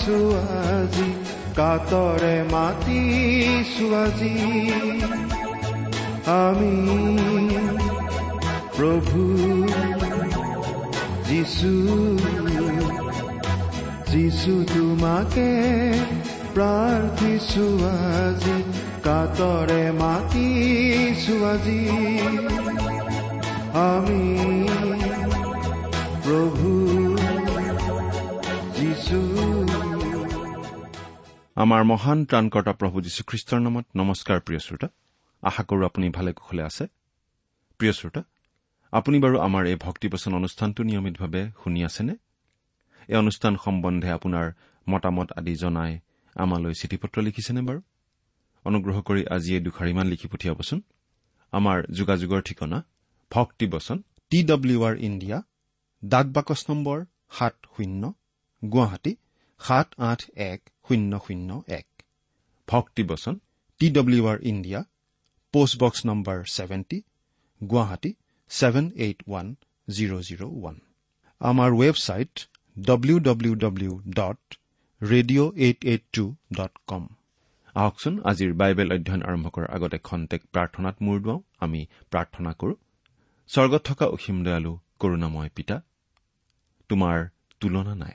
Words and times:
প্ৰাৰ্থিছো 0.00 0.18
আজি 0.66 1.08
কাতৰে 1.56 2.36
মাতিছো 2.52 3.86
আজি 4.02 4.36
আমি 6.36 6.76
প্ৰভু 8.76 9.20
যিছু 11.28 11.72
যিছু 14.12 14.52
তোমাকে 14.72 15.48
প্ৰাৰ্থিছো 16.54 17.66
আজি 18.24 18.58
কাতৰে 19.06 19.84
মাতিছো 20.00 21.34
আজি 21.52 21.82
আমি 23.88 24.22
প্ৰভু 26.24 26.79
আমাৰ 31.62 31.82
মহান 31.90 32.18
ত্ৰাণকৰ্তা 32.30 32.72
প্ৰভু 32.80 32.96
যীশুখ্ৰীষ্টৰ 33.06 33.60
নামত 33.66 33.86
নমস্কাৰ 34.00 34.38
প্ৰিয় 34.46 34.60
শ্ৰোতা। 34.66 34.88
আশা 35.42 35.62
কৰো 35.68 35.82
আপুনি 35.90 36.06
ভালে 36.16 36.30
কুশলে 36.38 36.62
আছে। 36.70 36.84
প্ৰিয় 37.80 37.92
শ্ৰোতা 37.98 38.22
আপুনি 38.92 39.16
বাৰু 39.24 39.36
আমাৰ 39.46 39.62
এই 39.72 39.76
ভক্তিপচন 39.86 40.32
অনুষ্ঠানটো 40.40 40.80
নিয়মিতভাৱে 40.88 41.42
শুনি 41.60 41.80
আছেনে? 41.88 42.14
এই 43.08 43.16
অনুষ্ঠান 43.22 43.52
সম্বন্ধে 43.64 44.08
আপোনাৰ 44.18 44.46
মতামত 44.86 45.28
আদি 45.38 45.54
জনাই 45.62 45.92
আমালৈ 46.36 46.74
চিঠি 46.80 46.96
পত্ৰ 47.02 47.16
লিখিছেনে 47.26 47.62
বাৰু? 47.68 47.80
অনুগ্ৰহ 48.64 48.96
কৰি 49.08 49.22
আজি 49.34 49.50
এই 49.56 49.62
দুখাৰিমান 49.66 50.06
লিখি 50.12 50.26
পঠিয়াবচোন। 50.32 50.78
আমাৰ 51.52 51.78
যোগাযোগৰ 51.98 52.40
ঠিকনা 52.48 52.78
ভক্তিবচন 53.30 53.96
টি 54.30 54.38
ডব্লিউ 54.50 54.78
আৰ 54.88 54.94
ইণ্ডিয়া 55.08 55.38
ডাক 56.02 56.26
বাকচ 56.36 56.60
নম্বৰ 56.70 56.98
সাত 57.38 57.54
শূন্য 57.74 58.02
গুৱাহাটী 58.62 59.12
সাত 59.60 59.88
আঠ 60.10 60.20
এক 60.52 60.60
শূন্য 60.90 61.12
শূন্য 61.26 61.50
এক। 61.78 61.86
ভক্তিবচন 62.68 63.34
T 63.80 63.86
W 63.96 64.22
R 64.32 64.38
India 64.50 64.80
post box 65.54 66.00
number 66.08 66.38
seventy 66.56 66.98
Guwahati 67.60 68.10
seven 68.50 68.86
eight 69.04 69.18
one 69.28 69.46
zero' 69.88 70.22
zero' 70.28 70.44
one. 70.56 70.76
আমাৰ 71.40 71.70
website 71.80 72.32
W 72.76 73.16
W 73.28 73.52
W 73.64 73.92
dot 74.18 74.40
radio' 75.00 75.50
eight 75.66 75.80
eight 75.90 76.04
two 76.12 76.24
dot 76.58 76.74
com 76.90 77.04
আহকচোন 77.74 78.14
আজিৰ 78.30 78.50
বাইবেল 78.60 78.88
অধ্যয়ন 78.96 79.22
আৰম্ভ 79.28 79.46
কৰাৰ 79.54 79.68
আগতে 79.76 79.98
খন্তেক 80.08 80.40
প্ৰাৰ্থনাত 80.54 80.96
মূৰ 81.04 81.18
দুৱাওঁ 81.24 81.40
আমি 81.64 81.80
প্ৰাৰ্থনা 82.12 82.50
কৰো। 82.60 82.74
স্বৰ্গত 83.50 83.82
থকা 83.88 84.06
অসীম 84.16 84.38
দয়ালু 84.46 84.72
কৰুণাময় 85.00 85.50
পিতা 85.56 85.76
তোমাৰ 86.90 87.16
তুলনা 87.60 87.94
নাই। 88.02 88.14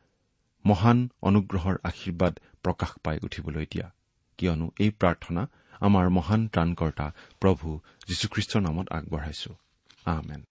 মহান 0.65 1.09
অনুগ্ৰহৰ 1.21 1.75
আশীৰ্বাদ 1.83 2.33
প্ৰকাশ 2.63 2.91
পাই 3.03 3.17
উঠিবলৈ 3.23 3.65
দিয়া। 3.65 3.87
কিয়নো 4.37 4.71
এই 4.79 4.89
প্ৰাৰ্থনা 4.89 5.47
আমাৰ 5.79 6.09
মহান 6.09 6.47
ত্ৰাণকৰ্তা 6.47 7.11
প্ৰভু 7.39 7.79
যীশুখ্ৰীষ্টৰ 8.07 8.61
নামত 8.61 8.87
আগবঢ়াইছো। 8.91 9.51
আমেন। 10.05 10.41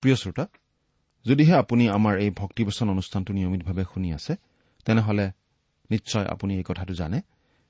প্ৰিয় 0.00 0.16
শ্ৰোতা 0.16 0.46
যদিহে 1.24 1.54
আপুনি 1.54 1.88
আমাৰ 1.88 2.14
এই 2.18 2.30
ভক্তিবচন 2.30 2.90
অনুষ্ঠানটো 2.90 3.32
নিয়মিতভাৱে 3.32 3.84
শুনি 3.94 4.12
আছে 4.12 4.36
তেনেহলে 4.84 5.32
নিশ্চয় 5.90 6.26
আপুনি 6.26 6.56
এই 6.56 6.64
কথাটো 6.66 6.94
জানে। 6.94 7.20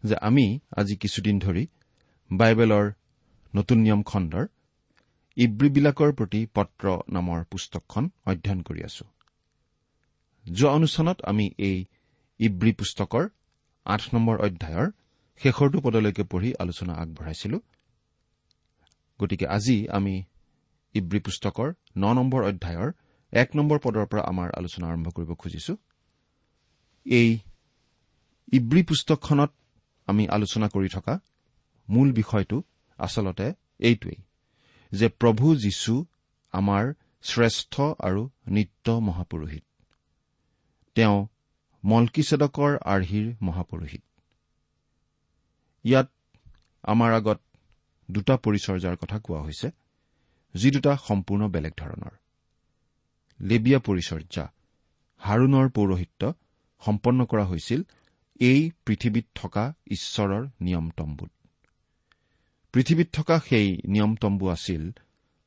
যে 0.05 0.17
আমি 0.29 0.47
আজি 0.81 0.95
কিছুদিন 1.03 1.37
ধৰি 1.45 1.65
বাইবেলৰ 2.31 2.87
নতুন 3.55 3.79
নিয়ম 3.85 4.03
খণ্ডৰ 4.11 4.45
ইব্ৰীবিলাকৰ 5.37 6.11
প্ৰতি 6.19 6.41
পত্ৰ 6.57 6.85
নামৰ 7.17 7.41
পুস্তকখন 7.53 8.05
অধ্যয়ন 8.31 8.61
কৰি 8.69 8.81
আছো। 8.89 9.05
যোৱা 10.47 10.71
অনুষ্ঠানত 10.79 11.19
আমি 11.31 11.47
এই 11.69 11.79
ইব্ৰী 12.41 12.73
পুস্তকৰ 12.81 13.25
আঠ 13.87 14.03
নম্বৰ 14.15 14.37
অধ্যায়ৰ 14.47 14.89
শেষৰটো 15.41 15.79
পদলৈকে 15.81 16.25
পঢ়ি 16.33 16.51
আলোচনা 16.63 16.93
আগবঢ়াইছিলো। 17.03 17.59
গতিকে 19.21 19.47
আজি 19.57 19.77
আমি 19.89 20.15
ইব্ৰী 20.95 21.21
পুস্তকৰ 21.27 21.69
ন 21.97 22.05
নম্বৰ 22.19 22.41
অধ্যায়ৰ 22.51 22.89
এক 23.33 23.49
নম্বৰ 23.59 23.79
পদৰ 23.85 24.07
পৰা 24.11 24.23
আমাৰ 24.31 24.49
আলোচনা 24.59 24.85
আৰম্ভ 24.91 25.07
কৰিব 25.17 25.31
খুজিছো। 25.41 25.75
এই 27.07 27.29
ইব্ৰী 28.53 28.83
পুস্তকখনত 28.89 29.51
আমি 30.07 30.23
আলোচনা 30.29 30.67
কৰি 30.69 30.89
থকা 30.89 31.15
মূল 31.89 32.13
বিষয়টো 32.13 32.63
আচলতে 32.99 33.47
এইটোৱেই 33.81 34.19
যে 34.93 35.07
প্ৰভু 35.09 35.47
যীশু 35.57 35.95
আমাৰ 36.55 36.85
শ্ৰেষ্ঠ 37.23 37.75
আৰু 37.81 38.23
নিত্য 38.47 38.87
মহাপুৰোহিত। 39.01 39.65
তেওঁ 40.97 41.19
মলকিছেদকৰ 41.85 42.73
আৰ্হিৰ 42.85 43.27
মহাপুৰোহিত। 43.43 44.03
ইয়াত 45.85 46.09
আমাৰ 46.85 47.11
আগত 47.13 47.39
দুটা 48.09 48.35
পৰিচৰ্যাৰ 48.35 48.97
কথা 48.97 49.19
কোৱা 49.19 49.41
হৈছে 49.41 49.69
যি 50.55 50.69
দুটা 50.71 50.93
সম্পূৰ্ণ 50.97 51.43
বেলেগ 51.49 51.75
ধৰণৰ। 51.77 52.15
লেবিয়া 53.41 53.79
পৰিচৰ্যা 53.79 54.45
হাৰুণৰ 55.21 55.67
পৌৰোহিত্য 55.69 56.23
সম্পন্ন 56.83 57.21
কৰা 57.25 57.45
হৈছিল 57.45 57.81
এই 58.41 58.71
পৃথিৱীত 58.87 59.27
থকা 59.35 59.75
ঈশ্বৰৰ 59.91 60.49
নিয়ম 60.61 60.91
তম্বুত 60.91 61.31
পৃথিৱীত 62.73 63.09
থকা 63.13 63.41
সেই 63.41 63.69
নিয়ম 63.85 64.17
তম্বু 64.17 64.49
আছিল 64.49 64.93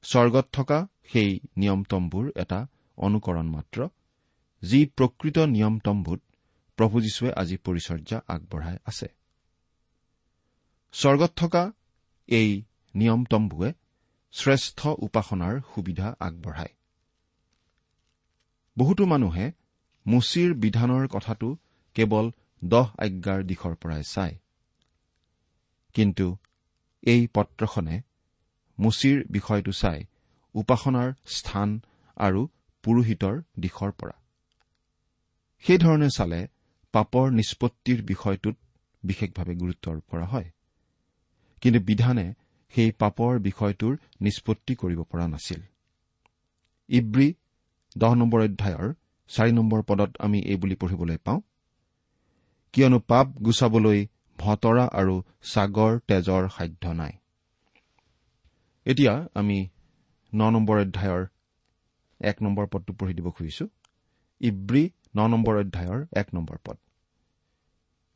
স্বৰ্গত 0.04 0.46
থকা 0.54 0.88
সেই 1.04 1.40
নিয়ম 1.58 1.84
তম্বুৰ 1.84 2.32
এটা 2.36 2.68
অনুকৰণ 2.98 3.48
মাত্ৰ 3.50 3.90
যি 4.64 4.86
প্ৰকৃত 4.86 5.38
নিয়ম 5.40 5.80
তম্বুত 5.80 6.22
প্ৰভু 6.78 7.02
যীশুৱে 7.02 7.32
আজি 7.32 7.58
পৰিচৰ্যা 7.58 8.22
আগবঢ়াই 8.28 8.78
আছে। 8.86 9.08
স্বৰ্গত 10.92 11.32
থকা 11.36 11.72
এই 12.28 12.64
নিয়ম 12.96 13.26
তম্বুৱে 13.26 13.74
শ্ৰেষ্ঠ 14.32 14.88
উপাসনাৰ 14.88 15.62
সুবিধা 15.76 16.16
আগবঢ়ায়। 16.20 16.74
বহুতো 18.78 19.06
মানুহে 19.06 19.52
মুচিৰ 20.08 20.54
বিধানৰ 20.54 21.08
কথাটো 21.08 21.58
কেৱল 21.96 22.32
দহ 22.64 22.88
আজ্ঞাৰ 22.98 23.44
দিশৰ 23.44 23.76
পৰাই 23.76 24.04
চায়। 24.04 24.36
কিন্তু 25.94 26.38
এই 27.04 27.28
পত্ৰখনে 27.28 28.02
মুচিৰ 28.80 29.24
বিষয়টো 29.30 29.72
চাই 29.72 30.06
উপাসনাৰ 30.56 31.14
স্থান 31.26 31.82
আৰু 32.18 32.48
পুৰোহিতৰ 32.84 33.42
দিশৰ 33.60 33.92
পৰা। 33.92 34.16
সেইধৰণে 35.58 36.10
চালে 36.10 36.48
পাপৰ 36.94 37.32
নিষ্পত্তিৰ 37.32 38.02
বিষয়টোত 38.02 38.56
বিশেষভাৱে 39.04 39.56
গুৰুত্ব 39.56 39.92
আৰোপ 39.92 40.04
কৰা 40.10 40.26
হয়। 40.26 40.52
কিন্তু 41.62 41.80
বিধানে 41.80 42.34
সেই 42.70 42.92
পাপৰ 42.92 43.40
বিষয়টোৰ 43.40 43.98
নিষ্পত্তি 44.22 44.76
কৰিব 44.76 45.04
পৰা 45.04 45.28
নাছিল। 45.28 45.62
ইব্ৰী 46.90 47.34
দহ 47.98 48.14
নম্বৰ 48.14 48.42
অধ্যায়ৰ 48.42 48.94
চাৰি 49.28 49.52
নম্বৰ 49.52 49.84
পদত 49.84 50.12
আমি 50.20 50.40
এই 50.40 50.56
বুলি 50.56 50.76
পঢ়িবলৈ 50.76 51.18
পাওঁ 51.18 51.42
কিয়নো 52.74 53.00
পাপ 53.00 53.28
গুচাবলৈ 53.28 54.08
ভতৰা 54.38 54.86
আৰু 54.94 55.16
ছাগৰ 55.44 56.00
তেজৰ 56.08 56.50
সাধ্য 56.50 56.84
নাই। 56.94 57.14
এতিয়া 58.86 59.14
আমি 59.36 59.58
ন 60.34 60.50
নম্বৰ 60.50 60.78
অধ্যায়ৰ 60.82 61.26
এক 62.22 62.44
নম্বৰ 62.44 62.66
পদটো 62.68 62.94
পঢ়ি 62.94 63.14
দিব 63.14 63.28
খুজিছো। 63.32 63.66
ইব্ৰী 64.42 64.84
ন 65.18 65.28
নম্বৰ 65.28 65.56
অধ্যায়ৰ 65.58 66.06
এক 66.14 66.28
নম্বৰ 66.34 66.58
পদ। 66.66 66.78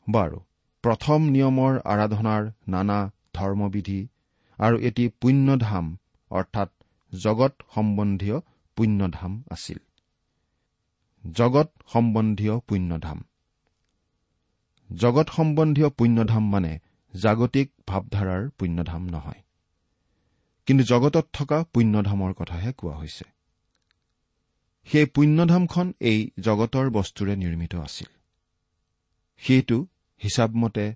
বাৰু 0.07 0.39
প্ৰথম 0.83 1.19
নিয়মৰ 1.29 1.73
আৰাধনাৰ 1.85 2.43
নানা 2.67 2.99
ধৰ্মবিধি 3.33 4.07
আৰু 4.59 4.77
এটি 4.79 5.07
পুণ্যধাম 5.21 5.97
অৰ্থাৎ 6.31 6.69
জগত 7.13 7.53
সম্বন্ধীয় 7.75 8.37
পুণ্যধাম 8.75 9.43
আছিল। 9.51 9.77
জগত 11.31 11.69
সম্বন্ধীয় 11.93 12.59
পুণ্যধাম। 12.59 13.19
জগত 14.97 15.29
সম্বন্ধীয় 15.29 15.89
পুণ্যধাম 15.89 16.49
মানে 16.49 16.79
জাগতিক 17.15 17.71
ভাৱধাৰাৰ 17.87 18.49
পুণ্যধাম 18.49 19.05
নহয়। 19.05 19.41
কিন্তু 20.65 20.83
জগতত 20.83 21.27
থকা 21.33 21.63
পুণ্যধামৰ 21.73 22.33
কথাহে 22.33 22.73
কোৱা 22.73 22.95
হৈছে। 22.95 23.25
সেই 24.83 25.05
পুণ্যধামখন 25.05 25.93
এই 25.99 26.31
জগতৰ 26.39 26.89
বস্তুৰে 26.89 27.35
নিৰ্মিত 27.35 27.75
আছিল। 27.75 28.07
সেইটো 29.37 29.87
হিচাপমতে 30.23 30.93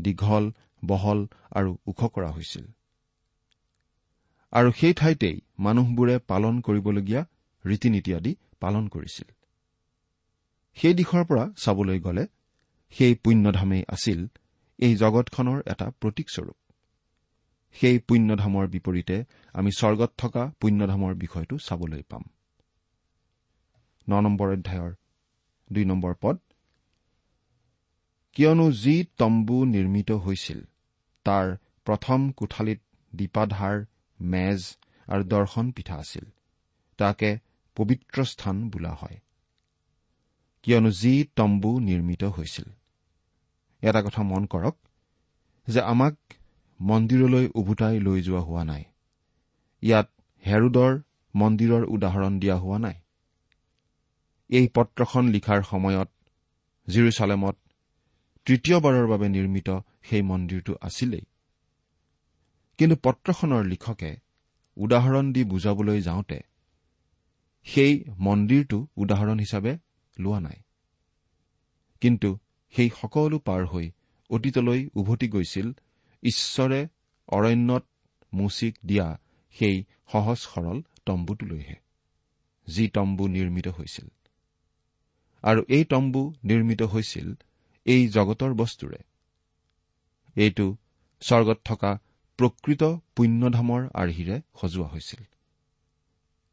দীঘল 0.00 0.52
বহল 0.84 1.26
আৰু 1.50 1.78
ওখ 1.86 2.04
কৰা 2.04 2.30
হৈছিল। 2.30 2.66
আৰু 4.52 4.72
সেই 4.72 4.94
ঠাইতেই 4.94 5.40
মানুহবোৰে 5.58 6.18
পালন 6.18 6.60
কৰিবলগীয়া 6.60 7.24
ৰীতি 7.66 7.90
নীতি 7.90 8.14
আদি 8.14 8.36
পালন 8.60 8.88
কৰিছিল। 8.88 9.34
সেই 10.74 10.94
দিশৰ 10.94 11.24
পৰা 11.24 11.50
চাবলৈ 11.56 12.00
গ'লে 12.00 12.26
সেই 12.98 13.14
পুণ্যধামেই 13.14 13.84
আছিল 13.88 14.26
এই 14.78 14.96
জগতখনৰ 14.96 15.58
এটা 15.66 15.86
প্ৰতীকস্বৰূপ। 16.00 16.58
সেই 17.76 17.98
পুণ্যধামৰ 17.98 18.66
বিপৰীতে 18.66 19.24
আমি 19.52 19.70
স্বৰ্গত 19.78 20.10
থকা 20.18 20.52
পুণ্যধামৰ 20.60 21.14
বিষয়টো 21.14 21.58
চাবলৈ 21.58 22.02
পাম। 22.02 22.22
ন 24.08 24.20
নম্বৰ 24.20 24.48
অধ্যায়ৰ 24.52 24.92
দুই 25.72 25.84
নম্বৰ 25.84 26.14
পদ 26.20 26.36
কিয়নো 28.32 28.72
যি 28.72 29.06
তম্বু 29.18 29.64
নিৰ্মিত 29.64 30.10
হৈছিল 30.12 30.60
তাৰ 31.24 31.56
প্ৰথম 31.84 32.30
কোঠালিত 32.30 32.80
দীপাধাৰ 33.14 33.84
মেজ 34.20 34.76
আৰু 35.06 35.22
দৰ্শন 35.24 35.70
পিঠা 35.70 35.96
আছিল। 35.96 36.24
তাকে 36.98 37.38
পবিত্ৰ 37.76 38.24
স্থান 38.24 38.68
বোলা 38.68 38.92
হয়। 38.94 39.18
কিয়নো 40.62 40.90
যি 40.90 41.14
তম্বু 41.36 41.80
নিৰ্মিত 41.80 42.24
হৈছিল 42.24 42.68
এটা 43.82 44.00
কথা 44.02 44.22
মন 44.22 44.46
কৰক 44.46 44.76
যে 45.68 45.80
আমাক 45.80 46.14
মন্দিৰলৈ 46.80 47.48
উভতাই 47.54 48.00
লৈ 48.00 48.22
যোৱা 48.22 48.40
হোৱা 48.40 48.64
নাই। 48.64 48.84
ইয়াত 49.82 50.08
হেৰুদৰ 50.46 50.92
মন্দিৰৰ 51.34 51.84
উদাহৰণ 51.84 52.38
দিয়া 52.38 52.56
হোৱা 52.56 52.78
নাই। 52.78 52.94
এই 54.50 54.68
পত্ৰখন 54.74 55.28
লিখাৰ 55.28 55.62
সময়ত 55.62 56.08
জিৰচালেমত 56.88 57.56
তৃতীয়বাৰৰ 58.46 59.06
বাবে 59.06 59.28
নিৰ্মিত 59.28 59.68
সেই 60.02 60.22
মন্দিৰটো 60.22 60.72
আছিলেই। 60.80 61.24
কিন্তু 62.78 62.96
পত্ৰখনৰ 62.96 63.62
লিখকে 63.64 64.10
উদাহৰণ 64.76 65.32
দি 65.32 65.44
বুজাবলৈ 65.44 66.00
যাওঁতে 66.00 66.38
সেই 67.66 68.04
মন্দিৰটো 68.18 68.86
উদাহৰণ 68.96 69.38
হিচাপে 69.38 69.72
লোৱা 70.18 70.40
নাই। 70.40 70.58
কিন্তু 72.00 72.38
সেই 72.76 72.90
সকলো 73.00 73.38
পাৰ 73.38 73.66
হৈ 73.66 73.90
অতীতলৈ 74.30 74.88
উভতি 74.94 75.28
গৈছিল 75.28 75.72
ঈশ্বৰে 76.22 76.88
অৰণ্যত 77.28 77.84
মুচিক 78.34 78.78
দিয়া 78.86 79.18
সেই 79.50 79.84
সহজ 80.12 80.38
সৰল 80.38 80.82
তম্বুটোলৈহে 81.06 81.76
যি 82.66 82.88
তম্বু 82.88 83.28
নিৰ্মিত 83.28 83.68
হৈছিল। 83.68 84.08
আৰু 85.42 85.64
এই 85.68 85.84
তম্বু 85.84 86.34
নিৰ্মিত 86.44 86.82
হৈছিল 86.82 87.34
এই 87.84 88.08
জগতৰ 88.08 88.54
বস্তুৰে। 88.54 88.98
এইটো 90.36 90.76
স্বৰ্গত 91.20 91.60
থকা 91.64 91.98
প্ৰকৃত 92.36 92.82
পুণ্যধামৰ 93.16 93.88
আৰ্হিৰে 93.94 94.40
সজোৱা 94.60 94.88
হৈছিল। 94.88 95.24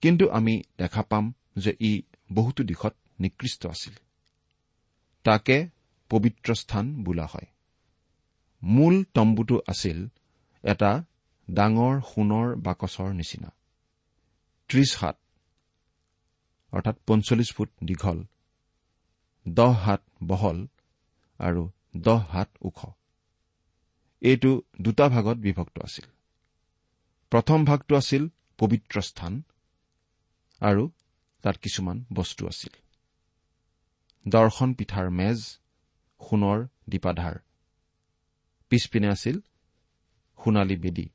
কিন্তু 0.01 0.29
আমি 0.29 0.63
দেখা 0.77 1.03
পাম 1.03 1.33
যে 1.57 1.75
ই 1.81 2.01
বহুতো 2.33 2.63
দিশত 2.63 2.95
নিকৃষ্ট 3.19 3.67
আছিল। 3.67 3.93
তাকে 5.23 5.69
পবিত্ৰ 6.09 6.55
স্থান 6.55 7.03
বোলা 7.03 7.25
হয়। 7.25 7.47
মূল 8.63 9.03
তম্বুটো 9.13 9.61
আছিল 9.67 10.07
এটা 10.63 10.91
ডাঙৰ 11.51 12.01
সোণৰ 12.01 12.55
বাকচৰ 12.55 13.13
নিচিনা। 13.13 13.49
ত্ৰিশ 14.69 14.97
হাত 14.97 15.17
অৰ্থাৎ 16.73 16.95
পঞ্চল্লিছ 17.07 17.49
ফুট 17.53 17.69
দীঘল 17.83 18.23
দহ 19.47 19.71
হাত 19.71 20.01
বহল 20.23 20.67
আৰু 21.39 21.69
দহ 21.97 22.21
হাত 22.29 22.49
ওখ। 22.61 22.85
এইটো 24.21 24.61
দুটা 24.81 25.09
ভাগত 25.09 25.37
বিভক্ত 25.37 25.79
আছিল। 25.79 26.07
প্ৰথম 27.31 27.65
ভাগটো 27.65 27.95
আছিল 27.95 28.29
পবিত্ৰ 28.57 29.01
স্থান 29.01 29.41
আৰু 30.61 30.89
তাত 31.41 31.57
কিছুমান 31.57 32.05
বস্তু 32.13 32.47
আছিল। 32.47 32.73
দৰ্শন 34.27 34.73
পিঠাৰ 34.73 35.09
মেজ 35.09 35.39
সোণৰ 36.21 36.67
দীপাধাৰ। 36.89 37.35
পিছপিনে 38.69 39.07
আছিল 39.07 39.39
সোণালী 40.39 40.75
বেদী। 40.75 41.05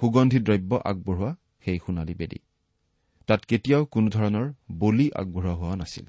সুগন্ধি 0.00 0.38
দ্ৰব্য 0.38 0.80
আগবঢ়োৱা 0.84 1.34
সেই 1.64 1.78
সোণালী 1.86 2.14
বেদী। 2.14 2.38
তাত 3.26 3.44
কেতিয়াও 3.44 3.84
কোনো 3.84 4.08
ধৰণৰ 4.08 4.52
বলি 4.78 5.10
আগবঢ়োৱা 5.14 5.54
হোৱা 5.54 5.76
নাছিল। 5.76 6.06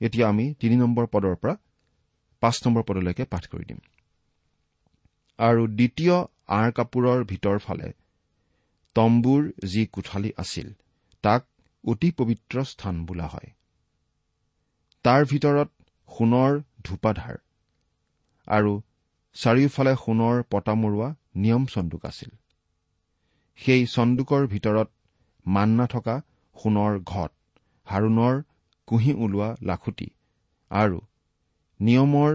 এতিয়া 0.00 0.28
আমি 0.28 0.54
তিনি 0.54 0.76
নম্বৰ 0.76 1.06
পদৰ 1.06 1.34
পৰা 1.36 1.56
পাঁচ 2.40 2.66
নম্বৰ 2.66 2.82
পদলৈকে 2.82 3.24
পাঠ 3.24 3.46
কৰি 3.46 3.64
দিম। 3.64 3.78
আৰু 5.38 5.66
দ্বিতীয় 5.66 6.16
আঁৰ 6.46 6.72
কাপোৰৰ 6.72 7.24
ভিতৰ 7.24 7.58
ফালে 7.58 7.92
তম্বুৰ 8.94 9.52
যি 9.64 9.86
কোঠালি 9.86 10.32
আছিল 10.36 10.72
তাক 11.22 11.46
অতি 11.84 12.10
পবিত্ৰ 12.10 12.64
স্থান 12.64 13.04
বোলা 13.04 13.26
হয়। 13.26 13.50
তাৰ 15.02 15.24
ভিতৰত 15.24 15.70
সোণৰ 16.08 16.52
ধূপাধাৰ। 16.84 17.36
আৰু 18.46 18.72
চাৰিওফালে 19.36 19.94
সোণৰ 19.94 20.36
পতা 20.50 20.74
মৰোৱা 20.74 21.08
নিয়ম 21.36 21.64
চন্দুক 21.66 22.02
আছিল। 22.06 22.30
সেই 23.58 23.82
চন্দুকৰ 23.86 24.46
ভিতৰত 24.46 24.88
মান্না 25.46 25.86
থকা 25.86 26.16
সোণৰ 26.56 26.98
ঘট 27.04 27.32
হাৰুণৰ 27.86 28.36
কুঁহি 28.88 29.12
ওলোৱা 29.14 29.48
লাখুটি 29.62 30.08
আৰু 30.70 30.98
নিয়মৰ 31.80 32.32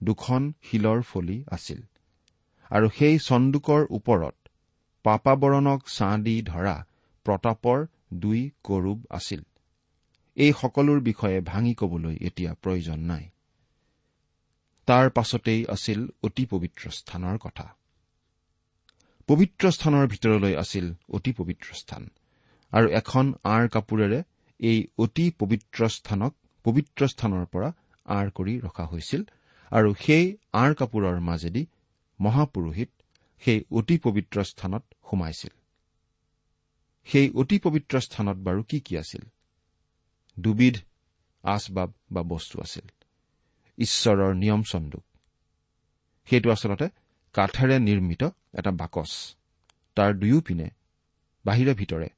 দুখন 0.00 0.42
শিলৰ 0.62 1.02
ফলি 1.02 1.36
আছিল। 1.50 1.80
আৰু 2.70 2.86
সেই 2.88 3.18
চন্দুকৰ 3.18 3.82
ওপৰত 3.90 4.34
পাপাবৰণক 5.04 5.80
ছাঁ 5.86 6.16
দি 6.18 6.36
ধৰা 6.42 6.76
প্ৰতাপৰ 7.26 7.86
দুই 8.14 8.40
কৰুব 8.64 8.98
আছিল। 9.10 9.42
এই 10.36 10.52
সকলোৰ 10.52 11.00
বিষয়ে 11.00 11.40
ভাঙি 11.40 11.74
কবলৈ 11.74 12.16
এতিয়া 12.28 12.52
প্ৰয়োজন 12.54 12.98
নাই। 12.98 13.24
তাৰ 14.88 15.10
পাছতেই 15.10 15.66
আছিল 15.66 16.00
অতি 16.22 16.44
পবিত্ৰ 16.46 16.90
স্থানৰ 16.90 17.38
কথা। 17.38 17.66
পবিত্ৰ 19.28 19.70
স্থানৰ 19.70 20.06
ভিতৰলৈ 20.06 20.54
আছিল 20.54 20.86
অতি 21.08 21.32
পবিত্ৰ 21.32 21.68
স্থান 21.74 22.02
আৰু 22.72 22.88
এখন 22.90 23.34
আঁৰ 23.44 23.68
কাপোৰেৰে 23.68 24.22
এই 24.60 24.78
অতি 24.98 25.30
পবিত্ৰ 25.38 25.88
স্থানক 25.88 26.32
পবিত্ৰ 26.64 27.08
স্থানৰ 27.08 27.44
পৰা 27.46 27.72
আঁৰ 28.06 28.30
কৰি 28.30 28.54
ৰখা 28.60 28.84
হৈছিল 28.86 29.22
আৰু 29.72 29.94
সেই 29.94 30.36
আঁৰ 30.52 30.74
কাপোৰৰ 30.74 31.20
মাজেদি 31.20 31.66
মহাপুৰোহিত 32.20 32.90
সেই 33.42 33.60
অতি 33.70 33.96
পবিত্ৰ 33.98 34.44
স্থানত 34.44 34.82
সোমাইছিল। 35.10 35.54
সেই 37.06 37.30
অতি 37.30 37.58
পবিত্ৰ 37.58 38.00
স্থানত 38.00 38.36
বাৰু 38.36 38.62
কি 38.68 38.80
কি 38.80 38.98
আছিল? 38.98 39.22
দুবিধ 40.40 40.76
আচবাব 41.44 41.90
বা 42.10 42.22
বস্তু 42.22 42.54
আছিল। 42.60 42.86
ঈশ্বৰৰ 43.78 44.32
নিয়ম 44.34 44.62
চন্দুক। 44.62 45.04
সেইটো 46.28 46.48
আচলতে 46.50 46.86
কাঠেৰে 47.34 47.76
নিৰ্মিত 47.78 48.22
এটা 48.58 48.70
বাকচ। 48.70 49.10
তাৰ 49.96 50.10
দুয়োপিনে 50.20 50.68
বাহিৰে 51.44 51.72
ভিতৰে 51.74 52.08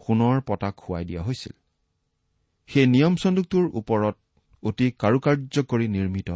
সোণৰ 0.00 0.36
পতা 0.48 0.68
খুৱাই 0.70 1.04
দিয়া 1.04 1.22
হৈছিল। 1.22 1.54
সেই 2.68 2.86
নিয়ম 2.86 3.14
চন্দুকটোৰ 3.16 3.64
ওপৰত 3.80 4.16
অতি 4.62 4.86
কাৰুকাৰ্য 5.02 5.56
কৰি 5.70 5.86
নিৰ্মিত 5.88 6.30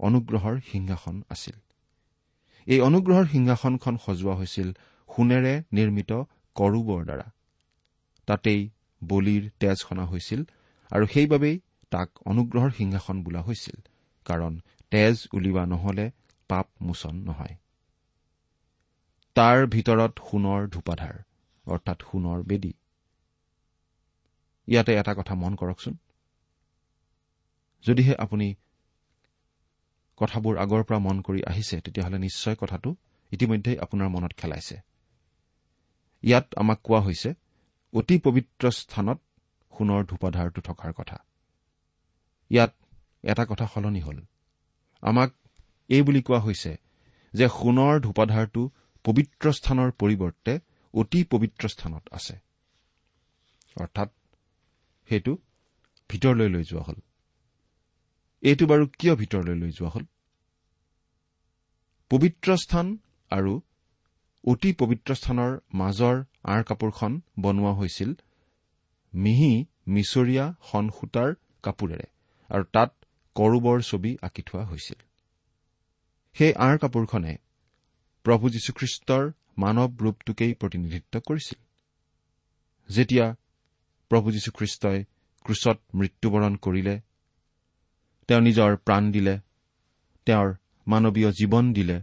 অনুগ্ৰহৰ 0.00 0.56
সিংহাসন 0.70 1.16
আছিল। 1.30 1.56
এই 2.66 2.80
অনুগ্ৰহৰ 2.80 3.26
সিংহাসনখন 3.26 3.94
সজোৱা 4.04 4.34
হৈছিল 4.34 4.68
সোণেৰে 5.10 5.54
নিৰ্মিত 5.72 6.12
কৰোবৰ 6.56 7.00
দ্বাৰা। 7.04 7.26
তাতেই 8.28 8.60
বলিৰ 9.02 9.42
তেজ 9.60 9.76
সনা 9.76 10.04
হৈছিল 10.04 10.40
আৰু 10.92 11.04
সেইবাবেই 11.06 11.56
তাক 11.92 12.08
অনুগ্ৰহৰ 12.24 12.70
সিংহাসন 12.70 13.16
বোলা 13.22 13.40
হৈছিল 13.40 13.78
কাৰণ 14.26 14.52
তেজ 14.92 15.16
উলিওৱা 15.32 15.64
নহলে 15.66 16.06
পাপ 16.50 16.66
মোচন 16.80 17.14
নহয়। 17.16 17.54
তাৰ 19.36 19.58
ভিতৰত 19.66 20.12
সোণৰ 20.28 20.60
ধূপাধাৰ 20.68 21.16
অৰ্থাৎ 21.66 21.98
সোণৰ 22.08 22.38
বেদী। 22.42 22.72
ইয়াতে 24.68 24.92
এটা 25.00 25.12
কথা 25.14 25.34
মন 25.34 25.52
কৰকচোন। 25.54 25.94
যদিহে 27.84 28.14
আপুনি 28.14 28.48
কথাবোৰ 30.16 30.54
আগৰ 30.58 30.82
পৰা 30.84 30.98
মন 30.98 31.16
কৰি 31.20 31.40
আহিছে 31.42 31.76
তেতিয়াহ'লে 31.80 32.18
নিশ্চয় 32.18 32.56
কথাটো 32.60 32.90
ইতিমধ্যে 33.32 33.72
আপোনাৰ 33.78 34.08
মনত 34.08 34.32
খেলাইছে। 34.36 34.76
ইয়াত 36.22 36.46
আমাক 36.56 36.78
কোৱা 36.82 37.00
হৈছে 37.00 37.30
অতি 37.92 38.16
পবিত্ৰ 38.18 38.64
স্থানত 38.70 39.18
সোণৰ 39.82 40.02
ধূপাধাৰটো 40.04 40.60
থকাৰ 40.60 40.92
কথা। 40.92 41.16
ইয়াত 42.50 42.72
এটা 43.24 43.44
কথা 43.44 43.66
সলনি 43.74 44.00
হ'ল। 44.00 44.18
আমাক 45.02 45.30
এই 45.88 46.02
বুলি 46.02 46.22
কোৱা 46.22 46.40
হৈছে 46.40 46.72
যে 47.34 47.46
সোণৰ 47.48 47.94
ধূপাধাৰটো 48.00 48.62
পবিত্ৰ 49.04 49.52
স্থানৰ 49.52 49.90
পৰিৱৰ্তে 49.90 50.60
অতি 50.94 51.24
পবিত্ৰ 51.24 51.68
স্থানত 51.68 52.04
আছে। 52.12 52.34
অৰ্থাৎ 53.80 54.08
সেইটো 55.08 55.32
ভিতৰলৈ 56.10 56.48
লৈ 56.48 56.64
যোৱা 56.64 56.82
হ'ল। 56.82 56.98
এইটো 58.42 58.64
বাৰু 58.66 58.84
কিয় 58.98 59.14
ভিতৰলৈ 59.16 59.54
লৈ 59.54 59.70
যোৱা 59.70 59.90
হ'ল? 59.90 60.04
পবিত্ৰ 62.10 62.56
স্থান 62.56 62.86
আৰু 63.30 63.52
অতি 64.44 64.70
পবিত্ৰ 64.72 65.10
স্থানৰ 65.14 65.52
মাজৰ 65.74 66.16
আঁৰ 66.44 66.62
কাপোৰখন 66.64 67.20
বনোৱা 67.40 67.72
হৈছিল 67.72 68.10
মিহি 69.14 69.52
মিছৰীয়া 69.86 70.54
সূতাৰ 70.90 71.34
কাপোৰেৰে 71.62 72.06
আৰু 72.50 72.64
তাত 72.72 72.90
কৰোবৰ 73.36 73.82
ছবি 73.82 74.18
আঁকি 74.22 74.42
থোৱা 74.42 74.64
হৈছিল। 74.64 75.00
সেই 76.34 76.52
আঁৰ 76.54 76.78
কাপোৰখনে 76.78 77.36
প্ৰভু 78.24 78.50
যীশুখ্ৰীষ্টৰ 78.50 79.32
মানৱ 79.58 79.88
ৰূপটোকেই 80.02 80.54
প্ৰতিনিধিত্ব 80.54 81.20
কৰিছিল। 81.20 81.60
যেতিয়া 82.88 83.26
প্ৰভু 84.10 84.32
যীশুখ্ৰীষ্টই 84.32 85.04
ক্ৰুচত 85.44 85.78
মৃত্যুবৰণ 85.94 86.56
কৰিলে 86.56 87.00
তেওঁ 88.28 88.40
নিজৰ 88.40 88.76
প্ৰাণ 88.76 89.12
দিলে 89.12 89.38
তেওঁৰ 90.26 90.54
মানৱীয় 90.86 91.30
জীৱন 91.32 91.72
দিলে 91.72 92.02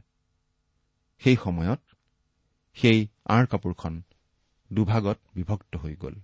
সেই 1.20 1.36
সময়ত 1.36 1.82
সেই 2.74 3.08
আঁৰ 3.26 3.46
কাপোৰখন 3.46 4.02
দুভাগত 4.74 5.20
বিভক্ত 5.36 5.76
হৈ 5.76 5.96
গ'ল। 5.96 6.16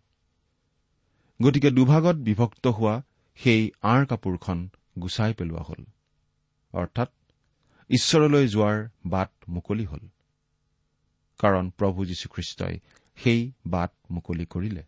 গতিকে 1.42 1.72
দুভাগত 1.72 2.16
বিভক্ত 2.16 2.68
হোৱা 2.68 3.02
সেই 3.36 3.72
আঁৰ 3.82 4.06
কাপোৰখন 4.06 4.70
গুচাই 5.02 5.34
পেলোৱা 5.34 5.62
হ'ল। 5.62 5.86
অৰ্থাৎ 6.74 7.10
ঈশ্বৰলৈ 7.90 8.48
যোৱাৰ 8.48 8.90
বাট 9.06 9.32
মুকলি 9.48 9.86
হ'ল। 9.86 10.00
কাৰণ 11.40 11.70
প্ৰভু 11.70 12.06
যীশুখ্ৰীষ্টই 12.06 12.80
সেই 13.16 13.52
বাট 13.68 13.92
মুকলি 14.12 14.46
কৰিলে। 14.46 14.84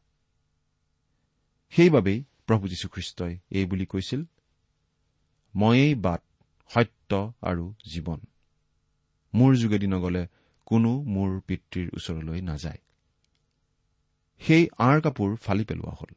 সেইবাবেই 1.69 2.23
প্ৰভু 2.47 2.67
যীশুখ্ৰীষ্টই 2.67 3.37
এই 3.49 3.65
বুলি 3.65 3.85
কৈছিল 3.85 4.23
ময়েই 5.55 5.95
বাট 5.95 6.21
সত্য 6.69 7.33
আৰু 7.41 7.73
জীৱন। 7.93 8.19
মোৰ 9.33 9.55
যোগেদি 9.55 9.87
নগলে 9.87 10.27
কোনো 10.65 11.01
মোৰ 11.01 11.39
পিতৃৰ 11.39 11.89
ওচৰলৈ 11.93 12.41
নাযায়। 12.41 12.77
সেই 14.39 14.67
আঁৰ 14.77 15.01
কাপোৰ 15.01 15.35
ফালি 15.35 15.63
পেলোৱা 15.63 15.91
হ'ল। 15.91 16.15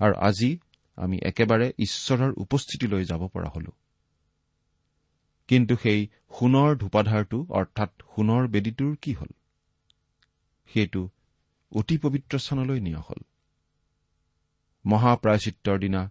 আৰু 0.00 0.14
আজি 0.20 0.58
আমি 0.96 1.16
একেবাৰে 1.22 1.72
ঈশ্বৰৰ 1.78 2.32
উপস্থিতিলৈ 2.36 3.04
যাব 3.04 3.28
পৰা 3.28 3.48
হলো। 3.48 3.72
কিন্তু 5.48 5.76
সেই 5.76 6.08
সোণৰ 6.38 6.76
ধূপাধাৰটো 6.76 7.46
অৰ্থাৎ 7.50 7.90
সোণৰ 8.16 8.48
বেদীটোৰ 8.48 8.96
কি 9.02 9.12
হ'ল? 9.12 9.30
সেইটো 10.70 11.08
অতি 11.72 11.98
পবিত্ৰ 11.98 12.38
স্থানলৈ 12.38 12.80
নিয়া 12.80 13.00
হ'ল। 13.00 13.20
মহাপ্ৰায়চিত্ৰৰ 14.84 15.78
দিনা 15.78 16.10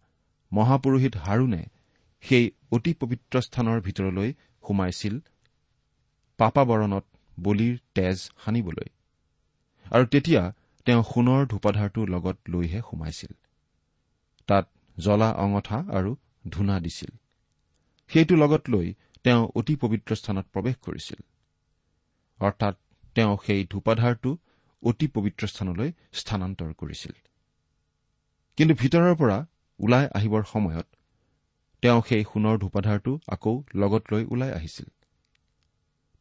মহাপুৰোহিত 0.51 1.15
হাৰুণে 1.17 1.63
সেই 2.23 2.51
অতি 2.71 2.93
পবিত্ৰ 2.93 3.41
স্থানৰ 3.41 3.81
ভিতৰলৈ 3.81 4.33
সোমাইছিল 4.67 5.19
পাপাবৰণত 6.37 7.05
বলিৰ 7.39 7.77
তেজ 7.95 8.17
সানিবলৈ। 8.17 8.89
আৰু 9.91 10.05
তেতিয়া 10.05 10.53
তেওঁ 10.85 11.03
সোণৰ 11.03 11.45
ধূপাধাৰটো 11.45 12.05
লগত 12.05 12.37
লৈহে 12.49 12.81
সোমাইছিল। 12.81 13.33
তাত 14.49 14.65
জ্বলা 14.97 15.29
অঙঠা 15.43 15.77
আৰু 15.97 16.11
ধূনা 16.49 16.75
দিছিল। 16.79 17.11
সেইটো 18.09 18.35
লগত 18.35 18.63
লৈ 18.69 18.87
তেওঁ 19.25 19.41
অতি 19.55 19.73
পবিত্ৰ 19.75 20.11
স্থানত 20.15 20.45
প্ৰৱেশ 20.53 20.75
কৰিছিল। 20.85 21.19
অৰ্থাৎ 22.39 22.75
তেওঁ 23.15 23.33
সেই 23.45 23.61
ধূপাধাৰটো 23.65 24.31
অতি 24.83 25.07
পবিত্ৰ 25.15 25.43
স্থানলৈ 25.47 25.89
স্থানান্তৰ 26.13 26.71
কৰিছিল। 26.73 27.13
কিন্তু 28.57 28.73
ভিতৰৰ 28.75 29.15
পৰা 29.15 29.37
ওলাই 29.79 30.05
আহিবৰ 30.13 30.43
সময়ত 30.43 30.87
তেওঁ 31.83 31.99
সেই 32.09 32.23
সোণৰ 32.23 32.55
ধূপাধাৰটো 32.57 33.11
আকৌ 33.27 33.53
লগত 33.75 34.03
লৈ 34.13 34.23
ওলাই 34.29 34.51
আহিছিল। 34.51 34.87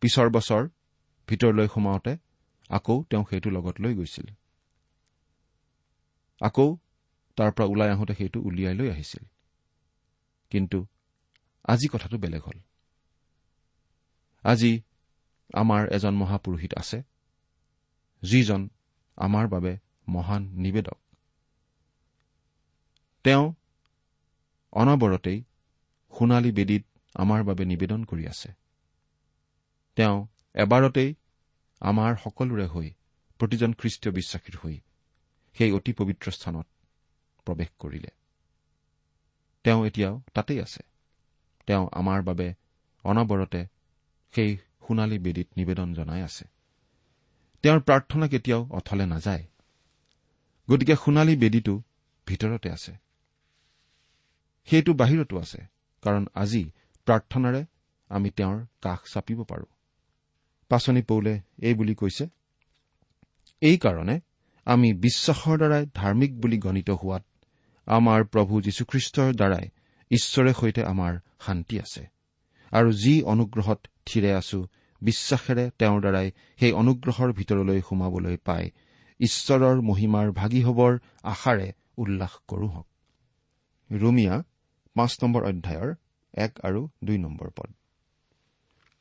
পিছৰ 0.03 0.29
বছৰ 0.31 0.63
ভিতৰলৈ 1.29 1.69
সোমাওঁতে 1.69 2.13
আকৌ 2.71 2.95
তেওঁ 3.11 3.25
সেইটো 3.31 3.49
লগত 3.51 3.77
লৈ 3.81 3.93
গৈছিল। 3.95 4.27
আকৌ 6.41 6.67
তাৰ 7.39 7.51
পৰা 7.53 7.67
ওলাই 7.67 7.91
আহোঁতে 7.91 8.15
সেইটো 8.15 8.41
উলিয়াই 8.41 8.75
লৈ 8.75 8.89
আহিছিল। 8.91 9.25
কিন্তু 10.53 10.87
আজি 11.69 11.89
কথাটো 11.89 12.17
বেলেগ 12.19 12.43
হ'ল। 12.43 12.59
আজি 14.45 14.73
আমাৰ 15.55 15.89
এজন 15.93 16.15
মহাপুৰোহিত 16.15 16.73
আছে 16.75 16.99
যিজন 18.23 18.69
আমাৰ 19.19 19.49
বাবে 19.49 19.73
মহান 20.09 20.43
নিবেদক। 20.43 20.99
তেওঁ 23.25 23.55
অনবৰতেই 24.73 25.39
সোণালী 26.13 26.53
বেদীত 26.53 26.85
আমাৰ 27.15 27.45
বাবে 27.45 27.65
নিবেদন 27.65 28.05
কৰি 28.05 28.25
আছে। 28.29 28.51
তেওঁ 29.97 30.27
এবাৰতেই 30.55 31.15
আমাৰ 31.81 32.17
সকলোৰে 32.17 32.67
হৈ 32.67 32.89
প্ৰতিজন 33.41 33.73
খ্ৰীষ্টীয় 33.73 34.13
বিশ্বাসীৰ 34.15 34.57
হৈ 34.63 34.77
সেই 35.57 35.73
অতি 35.73 35.93
পবিত্ৰ 35.93 36.31
স্থানত 36.31 36.67
প্ৰৱেশ 37.49 37.71
কৰিলে। 37.79 38.11
তেওঁ 39.65 39.81
এতিয়াও 39.87 40.15
তাতেই 40.35 40.61
আছে। 40.61 40.83
তেওঁ 41.67 41.85
আমাৰ 41.93 42.23
বাবে 42.23 42.55
অনবৰতে 43.05 43.67
সেই 44.35 44.57
সোণালী 44.57 45.19
বেদীত 45.19 45.49
নিবেদন 45.57 45.89
জনাই 45.95 46.23
আছে। 46.23 46.45
তেওঁৰ 47.65 47.81
প্ৰাৰ্থনা 47.81 48.29
কেতিয়াও 48.29 48.63
অথলে 48.71 49.07
নাযায়। 49.07 49.45
গতিকে 50.69 50.95
সোণালী 50.97 51.37
বেদীটো 51.37 51.75
ভিতৰতে 52.27 52.69
আছে। 52.71 52.93
সেইটো 54.69 54.93
বাহিৰতো 54.95 55.35
আছে 55.39 55.61
কাৰণ 56.03 56.27
আজি 56.35 56.63
প্ৰাৰ্থনাৰে 57.07 57.61
আমি 58.11 58.31
তেওঁৰ 58.31 58.59
কাষ 58.83 59.01
চাপিব 59.13 59.45
পাৰোঁ। 59.45 59.71
পাচনি 60.71 61.03
পৌলে 61.03 61.35
এই 61.59 61.75
বুলি 61.75 61.95
কৈছে 61.95 62.25
এইকাৰণে 63.63 64.17
আমি 64.67 64.89
বিশ্বাসৰ 64.95 65.57
দ্বাৰাই 65.57 65.85
ধাৰ্মিক 65.95 66.41
বুলি 66.41 66.59
গণিত 66.59 66.91
হোৱাত 66.91 67.23
আমাৰ 67.89 68.25
প্ৰভু 68.25 68.61
যীশুখ্ৰীষ্টৰ 68.61 69.33
দ্বাৰাই 69.33 69.69
ঈশ্বৰে 70.11 70.55
সৈতে 70.55 70.85
আমাৰ 70.85 71.19
শান্তি 71.41 71.81
আছে। 71.81 72.07
আৰু 72.71 72.93
যি 72.93 73.23
অনুগ্ৰহত 73.23 73.81
থিৰে 74.07 74.35
আছো 74.35 74.67
বিশ্বাসেৰে 75.03 75.71
তেওঁৰ 75.79 76.01
দ্বাৰাই 76.01 76.31
সেই 76.61 76.73
অনুগ্ৰহৰ 76.73 77.33
ভিতৰলৈ 77.33 77.81
সোমাবলৈ 77.81 78.37
পাই 78.37 78.71
ঈশ্বৰৰ 79.21 79.81
মহিমাৰ 79.81 80.33
ভাগি 80.33 80.63
হবৰ 80.63 80.99
আশাৰে 81.23 81.73
উল্লাস 81.97 82.31
কৰোঁ 82.49 82.69
হওক। 82.69 82.87
ৰুমিয়া 83.93 84.43
পাঁচ 84.95 85.19
নম্বৰ 85.23 85.45
অধ্যায়ৰ 85.45 85.95
এক 86.35 86.61
আৰু 86.63 86.89
দুই 87.05 87.19
নম্বৰ 87.19 87.51
পদ। 87.51 87.75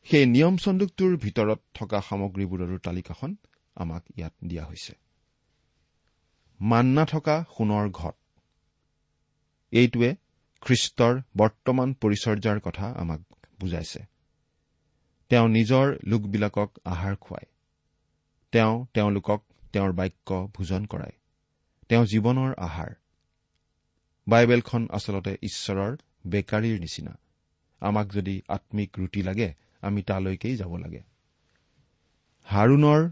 সেই 0.03 0.25
নিয়ম 0.25 0.57
চন্দুকটোৰ 0.57 1.17
ভিতৰত 1.17 1.59
থকা 1.73 2.01
সামগ্ৰীবোৰৰো 2.01 2.77
তালিকাখন 2.77 3.35
আমাক 3.75 4.03
ইয়াত 4.17 4.33
দিয়া 4.43 4.65
হৈছে। 4.65 4.93
মান্না 6.61 7.05
থকা 7.05 7.45
সোণৰ 7.57 7.89
ঘট। 7.89 8.15
এইটোৱে 9.71 10.15
খ্ৰীষ্টৰ 10.61 11.21
বৰ্তমান 11.37 11.93
পৰিচৰ্যাৰ 11.93 12.59
কথা 12.59 12.91
আমাক 12.91 13.21
বুজাইছে। 13.59 14.05
তেওঁ 15.29 15.47
নিজৰ 15.47 15.97
লোকবিলাকক 16.03 16.71
আহাৰ 16.85 17.15
খুৱায়। 17.15 17.47
তেওঁ 18.51 18.85
তেওঁলোকক 18.93 19.43
তেওঁৰ 19.73 19.93
বাক্য 19.93 20.47
ভোজন 20.53 20.85
কৰায়। 20.85 21.11
তেওঁ 21.89 22.05
জীৱনৰ 22.05 22.53
আহাৰ। 22.57 22.93
বাইবেলখন 24.27 24.87
আচলতে 24.91 25.37
ঈশ্বৰৰ 25.41 25.97
বেকাৰীৰ 26.27 26.79
নিচিনা। 26.79 27.17
আমাক 27.79 28.11
যদি 28.11 28.41
আম্মিক 28.47 28.99
ৰুটি 28.99 29.21
লাগে 29.23 29.53
আমি 29.81 30.03
তালৈকেই 30.03 30.55
যাব 30.55 30.77
লাগে। 30.77 31.03
হাৰুণৰ 32.43 33.09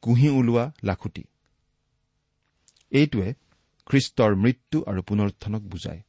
কুঁহি 0.00 0.28
ওলোৱা 0.28 0.72
লাখুটি। 0.84 1.24
এইটোৱে 2.90 3.34
খ্ৰীষ্টৰ 3.86 4.36
মৃত্যু 4.36 4.84
আৰু 4.86 5.02
পুনৰুত্থানক 5.02 5.62
বুজায়। 5.62 6.02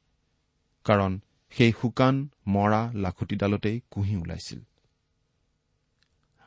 কাৰণ 0.83 1.19
সেই 1.49 1.73
শুকান 1.81 2.27
মৰা 2.47 2.91
লাখুটিডালতেই 2.93 3.81
কুঁহি 3.91 4.15
ওলাইছিল। 4.15 4.59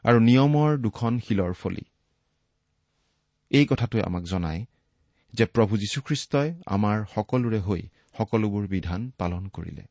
আৰু 0.05 0.19
নিয়মৰ 0.21 0.77
দুখন 0.77 1.19
শিলৰ 1.19 1.53
ফলি। 1.53 1.83
এই 3.51 3.67
কথাটোৱে 3.67 4.03
আমাক 4.03 4.23
জনায় 4.23 4.67
যে 5.35 5.47
প্ৰভু 5.47 5.77
যীশুখ্ৰীষ্টই 5.77 6.55
আমাৰ 6.67 7.05
সকলোৰে 7.15 7.61
হৈ 7.61 7.83
সকলোবোৰ 8.19 8.67
বিধান 8.67 9.11
পালন 9.19 9.49
কৰিলে। 9.49 9.83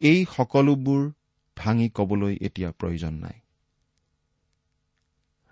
এই 0.00 0.26
সকলোবোৰ 0.36 1.10
ভাঙি 1.56 1.88
কবলৈ 1.88 2.38
এতিয়া 2.40 2.72
প্ৰয়োজন 2.72 3.14
নাই। 3.14 3.40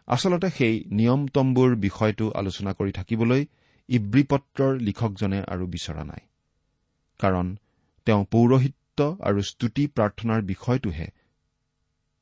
আচলতে 0.06 0.50
সেই 0.50 0.84
নিয়মতম্বুৰ 0.90 1.76
বিষয়টো 1.76 2.30
আলোচনা 2.30 2.72
কৰি 2.72 2.92
থাকিবলৈ 2.92 3.46
ইব্ৰী 3.88 4.22
পত্ৰৰ 4.22 4.72
লিখকজনে 4.80 5.42
আৰু 5.42 5.66
বিচৰা 5.66 6.04
নাই। 6.04 6.22
কাৰণ 7.20 7.46
তেওঁ 8.06 8.24
পৌৰহিত্য 8.24 8.98
আৰু 9.20 9.42
স্তুতি 9.42 9.86
প্ৰাৰ্থনাৰ 9.86 10.42
বিষয়টোহে 10.42 11.08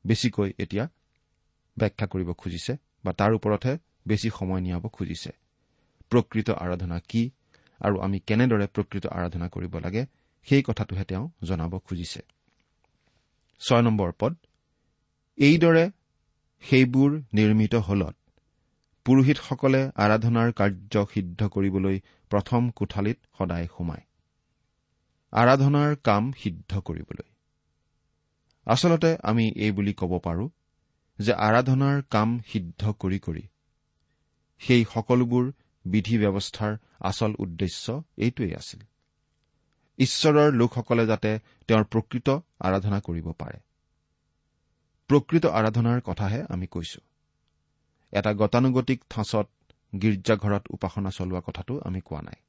বেছিকৈ 0.05 0.53
এতিয়া 0.59 0.85
ব্যাখ্যা 1.77 2.07
কৰিব 2.07 2.33
খুজিছে 2.33 2.73
বা 3.03 3.11
তাৰ 3.13 3.31
ওপৰতহে 3.33 3.77
বেছি 4.07 4.29
সময় 4.29 4.61
নিয়াব 4.61 4.85
খুজিছে। 4.89 5.31
প্ৰকৃত 6.09 6.49
আৰাধনা 6.49 6.99
কি 6.99 7.31
আৰু 7.81 7.95
আমি 7.99 8.19
কেনেদৰে 8.19 8.67
প্ৰকৃত 8.67 9.05
আৰাধনা 9.07 9.47
কৰিব 9.47 9.77
লাগে 9.77 10.05
সেই 10.47 10.63
কথাটোহে 10.63 11.05
তেওঁ 11.05 11.29
জনাব 11.43 11.79
খুজিছে। 11.79 12.21
ছয় 13.59 13.81
নম্বৰ 13.81 14.11
পদ 14.19 14.33
এইদৰে 15.37 15.85
সেইবোৰ 16.63 17.11
নিৰ্মিত 17.33 17.75
হলত 17.75 18.15
পুৰোহিতসকলে 19.05 19.79
আৰাধনাৰ 19.95 20.51
কাৰ্য 20.51 21.05
সিদ্ধ 21.13 21.47
কৰিবলৈ 21.47 21.99
প্ৰথম 22.31 22.69
কোঠালিত 22.69 23.17
সদায় 23.37 23.67
সোমায়। 23.67 24.03
আৰাধনাৰ 25.33 25.95
কাম 26.03 26.31
সিদ্ধ 26.31 26.79
কৰিবলৈ। 26.79 27.27
আচলতে 28.67 29.17
আমি 29.23 29.45
এই 29.55 29.71
বুলি 29.71 29.93
ক'ব 29.93 30.17
পাৰোঁ 30.19 30.49
যে 31.19 31.33
আৰাধনাৰ 31.33 32.01
কাম 32.09 32.39
সিদ্ধ 32.47 32.81
কৰি 32.99 33.19
কৰি 33.19 33.43
সেই 34.61 34.83
সকলোবোৰ 34.93 35.45
বিধি 35.85 36.17
ব্যৱস্থাৰ 36.17 36.77
আচল 36.99 37.31
উদ্দেশ্য 37.39 38.03
এইটোৱেই 38.17 38.53
আছিল। 38.55 38.81
ঈশ্বৰৰ 39.99 40.53
লোকসকলে 40.53 41.05
যাতে 41.05 41.39
তেওঁৰ 41.67 41.83
প্ৰকৃত 41.83 42.29
আৰাধনা 42.59 42.99
কৰিব 42.99 43.27
পাৰে। 43.31 43.59
প্ৰকৃত 45.09 45.45
আৰাধনাৰ 45.45 46.01
কথাহে 46.01 46.39
আমি 46.49 46.67
কৈছো। 46.67 47.01
এটা 48.15 48.31
গতানুগতিক 48.33 48.99
থাঁচত 49.09 49.47
গীৰ্জাঘৰত 49.93 50.63
উপাসনা 50.75 51.09
চলোৱা 51.17 51.41
কথাটো 51.47 51.73
আমি 51.87 51.99
কোৱা 52.01 52.21
নাই। 52.21 52.39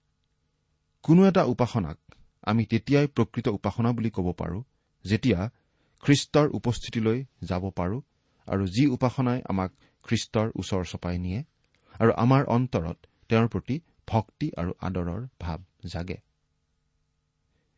কোনো 1.05 1.21
এটা 1.31 1.43
উপাসনাক 1.55 1.99
আমি 2.43 2.63
তেতিয়াই 2.65 3.07
প্ৰকৃত 3.17 3.47
উপাসনা 3.59 3.91
বুলি 3.93 4.11
ক'ব 4.11 4.29
পাৰোঁ 4.41 4.63
যেতিয়া 5.05 5.41
খ্ৰীষ্টৰ 6.03 6.47
উপস্থিতিলৈ 6.59 7.19
যাব 7.43 7.65
পাৰোঁ 7.71 8.01
আৰু 8.49 8.65
যি 8.67 8.85
উপাসনাই 8.87 9.39
আমাক 9.49 9.71
খ্ৰীষ্টৰ 10.05 10.47
ওচৰ 10.61 10.83
চপাই 10.85 11.17
নিয়ে 11.19 11.41
আৰু 12.01 12.13
আমাৰ 12.25 12.43
অন্তৰত 12.57 12.99
তেওঁৰ 13.29 13.47
প্ৰতি 13.49 13.77
ভক্তি 14.07 14.47
আৰু 14.61 14.73
আদৰৰ 14.81 15.21
ভাৱ 15.41 15.61
জাগে। 15.93 16.19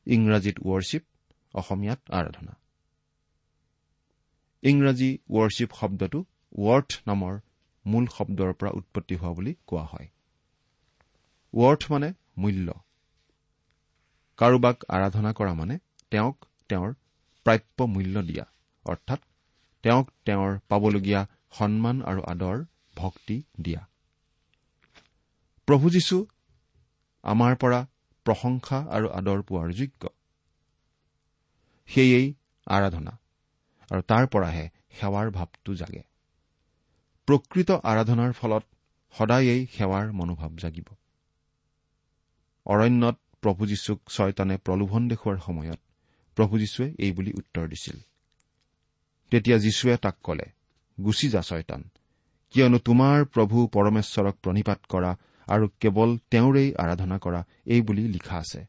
ইংৰাজীত 0.06 0.56
ৱৰশ্বিপ 0.60 1.04
অসমীয়াত 1.54 2.00
আৰাধনা। 2.10 2.54
ইংৰাজী 4.62 5.10
ৱৰশ্বিপ 5.30 5.70
শব্দটো 5.80 6.18
ৱৰ্থ 6.58 6.90
নামৰ 7.06 7.34
মূল 7.86 8.06
শব্দৰ 8.06 8.52
পৰা 8.52 8.70
উৎপত্তি 8.70 9.14
হোৱা 9.16 9.32
বুলি 9.34 9.54
কোৱা 9.66 9.84
হয়। 9.84 10.08
ৱৰ্থ 11.54 11.92
মানে 11.92 12.12
মূল্য। 12.36 12.72
কাৰোবাক 14.38 14.84
আৰাধনা 14.88 15.32
কৰা 15.32 15.54
মানে 15.54 15.78
তেওঁক 16.10 16.36
তেওঁৰ 16.68 16.92
প্ৰাপ্য 17.46 17.86
মূল্য 17.86 18.22
দিয়া 18.22 18.44
অৰ্থাৎ 18.84 19.20
তেওঁক 19.84 20.10
তেওঁৰ 20.24 20.58
পাবলগীয়া 20.68 21.26
সন্মান 21.50 22.02
আৰু 22.02 22.20
আদৰ 22.22 22.64
ভক্তি 22.96 23.42
দিয়া। 23.60 23.80
প্ৰভু 25.68 25.90
যীশু 25.90 26.26
আমাৰ 27.24 27.56
পৰা 27.56 27.80
প্ৰশংসা 28.26 28.78
আৰু 28.90 29.08
আদৰ 29.08 29.42
পোৱাৰ 29.42 29.72
যোগ্য। 29.72 30.02
সেয়েই 31.88 32.34
আৰাধনা 32.66 33.12
আৰু 33.90 34.02
তাৰ 34.02 34.26
পৰাহে 34.26 34.68
সেৱাৰ 35.00 35.30
ভাৱটো 35.30 35.74
জাগে। 35.74 36.07
প্ৰকৃত 37.28 37.70
আৰাধনাৰ 37.70 38.32
ফলত 38.32 38.64
সদায়েই 39.14 39.66
সেৱাৰ 39.76 40.06
মনোভাৱ 40.12 40.52
জাগিব। 40.56 40.88
অৰণ্যত 42.66 43.16
প্ৰভু 43.42 43.66
যীশুক 43.66 43.98
ছয়তানে 44.08 44.56
প্ৰলোভন 44.56 45.02
দেখুওৱাৰ 45.08 45.38
সময়ত 45.38 45.80
প্ৰভু 46.36 46.54
যীশুৱে 46.58 46.86
এই 46.98 47.12
বুলি 47.12 47.32
উত্তৰ 47.32 47.68
দিছিল। 47.68 47.96
তেতিয়া 49.30 49.58
যীশুৱে 49.58 49.96
তাক 49.96 50.16
কলে 50.22 50.46
গুচি 50.98 51.28
যা 51.28 51.40
ছয়তান 51.40 51.82
কিয়নো 52.54 52.78
তোমাৰ 52.78 53.24
প্ৰভু 53.24 53.56
পৰমেশ্বৰক 53.66 54.34
প্ৰণিপাত 54.42 54.80
কৰা 54.88 55.10
আৰু 55.48 55.64
কেৱল 55.80 56.10
তেওঁৰেই 56.30 56.74
আৰাধনা 56.74 57.18
কৰা 57.18 57.40
এই 57.66 57.80
বুলি 57.80 58.04
লিখা 58.08 58.36
আছে। 58.38 58.60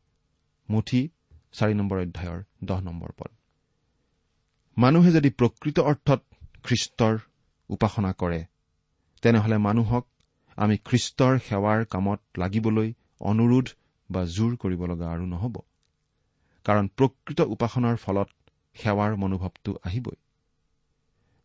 মুঠি 0.69 1.02
চাৰি 1.52 1.74
নম্বৰ 1.74 1.98
অধ্যায়ৰ 2.00 2.39
দহ 2.63 2.80
নম্বৰ 2.80 3.12
পদ। 3.17 3.32
মানুহে 4.78 5.12
যদি 5.12 5.30
প্ৰকৃত 5.30 5.80
অৰ্থত 5.80 6.22
খ্ৰীষ্টৰ 6.63 7.15
উপাসনা 7.69 8.13
কৰে। 8.13 8.45
তেনেহলে 9.21 9.58
মানুহক 9.58 10.08
আমি 10.58 10.77
খ্ৰীষ্টৰ 10.77 11.39
সেৱাৰ 11.39 11.86
কামত 11.86 12.19
লাগিবলৈ 12.38 12.93
অনুৰোধ 13.19 13.67
বা 14.12 14.25
জোৰ 14.25 14.55
কৰিব 14.55 14.86
লগা 14.86 15.12
আৰু 15.12 15.25
নহ'ব। 15.25 15.58
কাৰণ 16.65 16.88
প্ৰকৃত 16.88 17.41
উপাসনাৰ 17.41 17.95
ফলত 17.95 18.29
সেৱাৰ 18.75 19.15
মনোভাৱটো 19.15 19.75
আহিবই। 19.86 20.15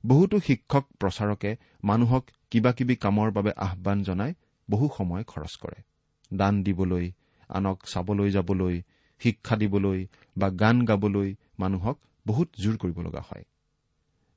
বহুতো 0.07 0.41
শিক্ষক 0.41 0.85
প্ৰচাৰকে 1.01 1.57
মানুহক 1.85 2.25
কিবা 2.51 2.73
কিবি 2.73 2.97
কামৰ 2.97 3.31
বাবে 3.31 3.51
আহান 3.51 4.03
জনাই 4.03 4.35
বহু 4.71 4.91
সময় 4.97 5.25
খৰচ 5.25 5.57
কৰে। 5.57 5.83
দান 6.35 6.63
দিবলৈ 6.63 7.13
আনক 7.49 7.79
চাবলৈ 7.87 8.31
যাবলৈ 8.31 8.83
শিক্ষা 9.21 9.57
দিবলৈ 9.57 10.07
বা 10.37 10.51
গান 10.51 10.85
গাবলৈ 10.85 11.35
মানুহক 11.59 11.99
বহুত 12.27 12.49
জোৰ 12.61 12.77
কৰিব 12.77 13.01
লগা 13.01 13.21
হয়। 13.21 13.45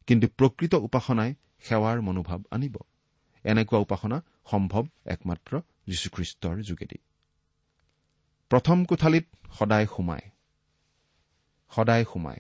কিন্তু 0.08 0.28
প্ৰকৃত 0.28 0.76
উপাসনাই 0.76 1.36
সেৱাৰ 1.60 2.02
মনোভাৱ 2.02 2.40
আনিব। 2.52 2.76
এনেকুৱা 3.44 3.80
উপাসনা 3.80 4.24
সম্ভৱ 4.52 4.84
একমাত্ৰ 5.06 5.62
যীশুখ্ৰীষ্টৰ 5.88 6.62
যোগেদি। 6.62 6.98
প্ৰথম 8.50 8.86
কোঠালিত 8.86 9.26
সদায় 9.54 9.86
সোমায়। 9.86 10.30
সদায় 11.72 12.06
সোমায়। 12.06 12.40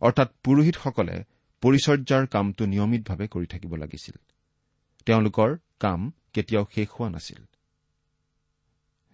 অৰ্থাৎ 0.00 0.28
পুৰোহিতসকলে 0.44 1.24
পৰিচৰ্যাৰ 1.62 2.26
কামটো 2.26 2.66
নিয়মিতভাৱে 2.66 3.28
কৰি 3.28 3.46
থাকিব 3.46 3.74
লাগিছিল। 3.74 4.16
তেওঁলোকৰ 5.06 5.56
কাম 5.80 6.12
কেতিয়াও 6.32 6.66
শেষ 6.74 6.88
হোৱা 6.88 7.10
নাছিল। 7.10 7.44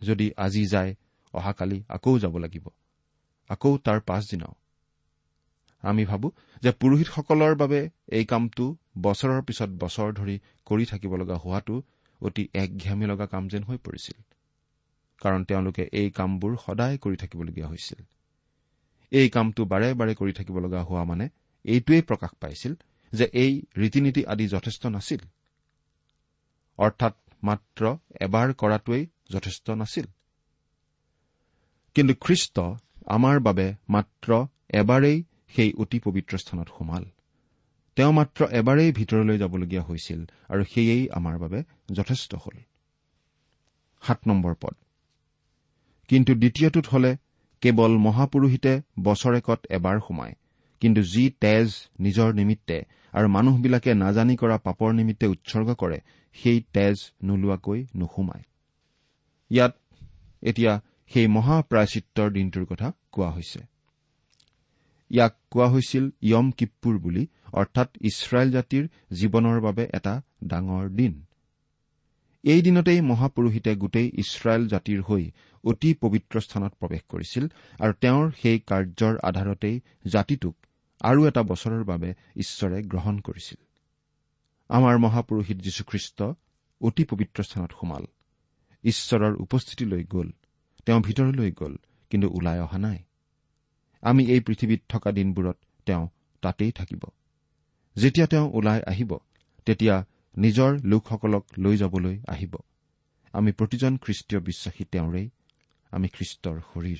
যদি 0.03 0.33
আজি 0.37 0.67
যায় 0.67 0.95
অহাকালি 1.33 1.85
আকৌ 1.89 2.19
যাব 2.19 2.39
লাগিব। 2.39 2.69
আকৌ 3.49 3.79
তাৰ 3.79 4.01
পাছদিনাও 4.01 4.55
আমি 5.83 6.05
ভাবো 6.05 6.29
যে 6.63 6.71
পুৰোহিতসকলৰ 6.73 7.55
বাবে 7.55 7.81
এই 8.09 8.25
কামটো 8.25 8.77
বছৰৰ 9.03 9.43
পিছত 9.43 9.71
বছৰ 9.79 10.09
ধৰি 10.13 10.37
কৰি 10.67 10.85
থাকিব 10.87 11.13
লগা 11.17 11.37
হোৱাটো 11.37 11.83
অতি 12.21 12.49
একঘেয়ামী 12.55 13.07
লগা 13.07 13.27
কাম 13.27 13.49
যেন 13.49 13.63
হৈ 13.63 13.79
পৰিছিল। 13.79 14.17
কাৰণ 15.21 15.45
তেওঁলোকে 15.45 15.83
এই 15.93 16.11
কামবোৰ 16.11 16.53
সদায় 16.57 16.97
কৰি 16.99 17.17
থাকিবলগীয়া 17.17 17.69
হৈছিল। 17.69 17.99
এই 19.13 19.29
কামটো 19.29 19.63
বাৰে 19.65 19.95
বাৰে 19.95 20.15
কৰি 20.15 20.33
থাকিব 20.33 20.59
লগা 20.59 20.83
হোৱা 20.83 21.05
মানে 21.05 21.29
এইটোৱেই 21.65 22.03
প্ৰকাশ 22.03 22.31
পাইছিল 22.41 22.73
যে 23.13 23.25
এই 23.33 23.53
ৰীতি 23.77 24.01
নীতি 24.01 24.23
আদি 24.27 24.49
যথেষ্ট 24.49 24.87
নাছিল। 24.87 25.21
অৰ্থাৎ 26.79 27.15
মাত্ৰ 27.43 27.83
এবাৰ 28.21 28.49
কৰাটোৱেই 28.53 29.07
যথেষ্ট 29.31 29.71
নাছিল। 29.71 30.07
কিন্তু 31.95 32.15
খ্ৰীষ্ট 32.15 32.57
আমাৰ 33.07 33.41
বাবে 33.41 33.75
মাত্ৰ 33.89 34.47
এবাৰেই 34.71 35.25
সেই 35.57 35.73
অতি 35.73 35.99
পবিত্ৰ 35.99 36.39
স্থানত 36.39 36.69
সোমাল। 36.79 37.05
তেওঁ 37.97 38.13
মাত্ৰ 38.13 38.45
এবাৰেই 38.51 38.93
ভিতৰলৈ 38.93 39.39
যাবলগীয়া 39.39 39.83
হৈছিল 39.83 40.21
আৰু 40.49 40.65
সেয়েই 40.65 41.09
আমাৰ 41.11 41.39
বাবে 41.39 41.63
যথেষ্ট 41.93 42.35
হ'ল। 42.35 42.59
পদ। 44.61 44.75
কিন্তু 46.09 46.35
দ্বিতীয়টোত 46.35 46.87
হলে 46.87 47.17
কেৱল 47.61 47.97
মহাপুৰোহিতে 47.97 48.81
বছৰেকত 49.03 49.67
এবাৰ 49.71 50.01
সোমায় 50.01 50.35
কিন্তু 50.81 51.03
যি 51.03 51.31
তেজ 51.31 51.69
নিজৰ 52.01 52.35
নিমিত্তে 52.35 52.85
আৰু 53.13 53.29
মানুহবিলাকে 53.29 53.95
নাজানি 53.95 54.37
কৰা 54.37 54.59
পাপৰ 54.59 54.93
নিমিত্তে 54.93 55.27
উৎসৰ্গ 55.27 55.75
কৰে 55.75 55.99
সেই 56.33 56.61
তেজ 56.73 56.97
নোলোৱাকৈ 57.25 57.87
নোসোমায়। 57.97 58.45
ইয়াত 59.51 59.75
এতিয়া 60.43 60.81
সেই 61.11 61.27
মহাপ্ৰায়চিত্ৰৰ 61.27 62.31
দিনটোৰ 62.31 62.65
কথা 62.65 62.93
কোৱা 63.13 63.31
হৈছে। 63.31 63.61
ইয়াক 65.11 65.35
কোৱা 65.51 65.69
হৈছিল 65.69 66.05
য়ম 66.23 66.51
কিপ্পুৰ 66.51 66.99
বুলি 66.99 67.27
অৰ্থাৎ 67.53 67.89
ইছৰাইল 68.01 68.51
জাতিৰ 68.51 68.89
জীৱনৰ 69.15 69.61
বাবে 69.61 69.89
এটা 69.95 70.23
ডাঙৰ 70.45 70.89
দিন। 70.89 71.25
এই 72.45 72.63
দিনতেই 72.63 73.01
মহাপুৰোহিতে 73.01 73.77
গোটেই 73.77 74.11
ইছৰাইল 74.15 74.69
জাতিৰ 74.69 75.01
হৈ 75.03 75.31
অতি 75.65 75.95
পবিত্ৰ 75.95 76.41
স্থানত 76.41 76.73
প্ৰৱেশ 76.81 77.03
কৰিছিল 77.09 77.45
আৰু 77.81 77.93
তেওঁৰ 78.01 78.31
সেই 78.43 78.59
কাৰ্যৰ 78.67 79.15
আধাৰতেই 79.23 79.81
জাতিটোক 80.07 80.57
আৰু 81.01 81.27
এটা 81.27 81.43
বছৰৰ 81.43 81.85
বাবে 81.85 82.15
ঈশ্বৰে 82.37 82.83
গ্ৰহণ 82.83 83.19
কৰিছিল। 83.19 83.61
আমাৰ 84.69 84.99
মহাপুৰোহিত 84.99 85.59
যীশুখ্ৰীষ্ট 85.59 86.23
অতি 86.81 87.05
পবিত্ৰ 87.05 87.43
স্থানত 87.43 87.71
সোমাল। 87.81 88.05
ঈশ্বৰৰ 88.85 89.35
উপস্থিতিলৈ 89.37 90.05
গ'ল 90.05 90.29
তেওঁ 90.87 91.01
ভিতৰলৈ 91.01 91.51
গ'ল 91.53 91.75
কিন্তু 92.11 92.29
ওলাই 92.33 92.61
অহা 92.61 92.79
নাই। 92.79 92.99
আমি 94.01 94.27
এই 94.27 94.41
পৃথিৱীত 94.41 94.83
থকা 94.89 95.13
দিনবোৰত 95.13 95.57
তেওঁ 95.87 96.09
তাতেই 96.43 96.73
থাকিব। 96.73 97.01
যেতিয়া 97.97 98.27
তেওঁ 98.27 98.51
ওলাই 98.53 98.83
আহিব 98.87 99.19
তেতিয়া 99.65 100.05
নিজৰ 100.39 100.79
লোকসকলক 100.85 101.47
লৈ 101.59 101.77
যাবলৈ 101.77 102.21
আহিব। 102.29 102.57
আমি 103.33 103.53
প্ৰতিজন 103.53 103.97
খ্ৰীষ্টীয় 103.97 104.41
বিশ্বাসী 104.43 104.85
তেওঁৰেই 104.85 105.29
আমি 105.91 106.09
খ্ৰীষ্টৰ 106.09 106.61
শৰীৰ। 106.61 106.99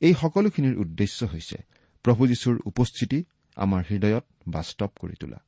এই 0.00 0.14
সকলোখিনিৰ 0.14 0.78
উদ্দেশ্য 0.78 1.24
হৈছে 1.24 1.56
প্ৰভু 2.02 2.26
যীশুৰ 2.26 2.60
উপস্থিতি 2.64 3.24
আমাৰ 3.56 3.84
হৃদয়ত 3.90 4.24
বাস্তৱ 4.48 4.88
কৰি 5.00 5.14
তোলা। 5.14 5.38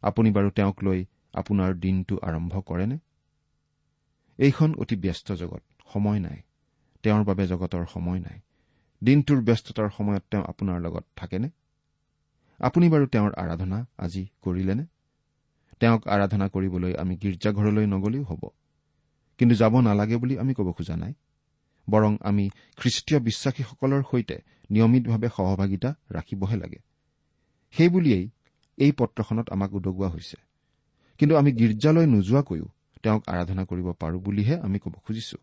আপুনি 0.00 0.30
বাৰু 0.30 0.50
তেওঁক 0.50 0.84
লৈ 0.84 1.04
আপোনাৰ 1.32 1.74
দিনটো 1.74 2.18
আৰম্ভ 2.22 2.60
কৰেনে? 2.60 2.98
এইখন 4.38 4.74
অতি 4.74 4.96
ব্যস্ত 4.96 5.32
জগত 5.32 5.62
সময় 5.92 6.20
নাই। 6.20 6.42
তেওঁৰ 7.02 7.24
বাবে 7.24 7.46
জগতৰ 7.46 7.86
সময় 7.92 8.20
নাই। 8.20 8.40
দিনটোৰ 9.04 9.40
ব্যস্ততাৰ 9.42 9.88
সময়ত 9.96 10.22
তেওঁ 10.30 10.44
আপোনাৰ 10.44 10.80
লগত 10.80 11.04
থাকেনে? 11.16 11.48
আপুনি 12.58 12.88
বাৰু 12.88 13.06
তেওঁৰ 13.06 13.32
আৰাধনা 13.34 13.86
আজি 13.98 14.26
কৰিলেনে? 14.42 14.84
তেওঁক 15.80 16.08
আৰাধনা 16.08 16.48
কৰিবলৈ 16.48 16.94
আমি 16.98 17.16
গীৰ্জাঘৰলৈ 17.16 17.86
নগলেও 17.86 18.22
হ'ব। 18.22 18.48
কিন্তু 19.38 19.54
যাব 19.54 19.80
নালাগে 19.80 20.16
বুলি 20.16 20.38
আমি 20.38 20.54
ক'ব 20.54 20.72
খোজা 20.72 20.96
নাই। 20.96 21.14
বৰং 21.90 22.16
আমি 22.20 22.50
খ্ৰীষ্টীয় 22.76 23.20
বিশ্বাসীসকলৰ 23.20 24.02
সৈতে 24.10 24.36
নিয়মিতভাৱে 24.70 25.28
সহভাগিতা 25.28 25.94
ৰাখিবহে 26.10 26.56
লাগে। 26.56 26.78
সেইবুলিয়েই 27.72 28.30
এই 28.78 28.92
পত্ৰখনত 28.92 29.50
আমাক 29.50 29.74
উদগোৱা 29.74 30.08
হৈছে। 30.08 30.36
কিন্তু 31.18 31.36
আমি 31.36 31.52
গীৰ্জালৈ 31.52 32.06
নোযোৱাকৈও 32.06 32.66
তেওঁক 33.02 33.22
আৰাধনা 33.26 33.64
কৰিব 33.64 33.92
পাৰো 33.92 34.18
বুলিহে 34.20 34.56
আমি 34.60 34.78
ক'ব 34.78 34.92
খুজিছো। 34.92 35.38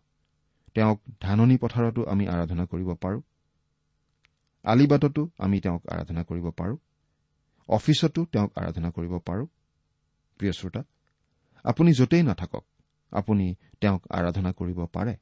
তেওঁক 0.75 0.99
ধাননি 1.21 1.57
পথাৰতো 1.57 2.01
আমি 2.03 2.27
আৰাধনা 2.27 2.65
কৰিব 2.65 2.89
পাৰো। 2.93 3.21
আলিবাটতো 4.65 5.29
আমি 5.37 5.57
তেওঁক 5.59 5.83
আৰাধনা 5.87 6.23
কৰিব 6.23 6.49
পাৰো। 6.51 6.77
অফিচতো 7.69 8.25
তেওঁক 8.25 8.51
আৰাধনা 8.57 8.89
কৰিব 8.91 9.13
পাৰো। 9.19 9.45
প্ৰিয় 10.39 10.53
শ্ৰোতা 10.53 10.81
আপুনি 11.63 11.91
য'তেই 11.93 12.23
নাথাকক 12.23 12.63
আপুনি 13.11 13.45
তেওঁক 13.81 14.01
আৰাধনা 14.09 14.51
কৰিব 14.51 14.79
পাৰে। 14.85 15.13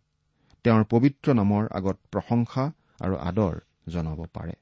তেওঁৰ 0.66 0.84
পবিত্ৰ 0.84 1.34
নামৰ 1.34 1.64
আগত 1.72 1.98
প্ৰশংসা 2.12 2.64
আৰু 3.00 3.16
আদৰ 3.18 3.56
জনাব 3.90 4.20
পাৰে। 4.34 4.54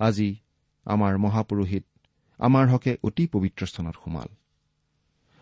আজি 0.00 0.28
আমাৰ 0.86 1.12
মহাপুৰোহিত 1.18 1.84
আমাৰ 2.40 2.64
হকে 2.68 2.92
অতি 3.02 3.24
পবিত্ৰ 3.26 3.66
স্থানত 3.66 3.96
সোমাল। 4.04 4.28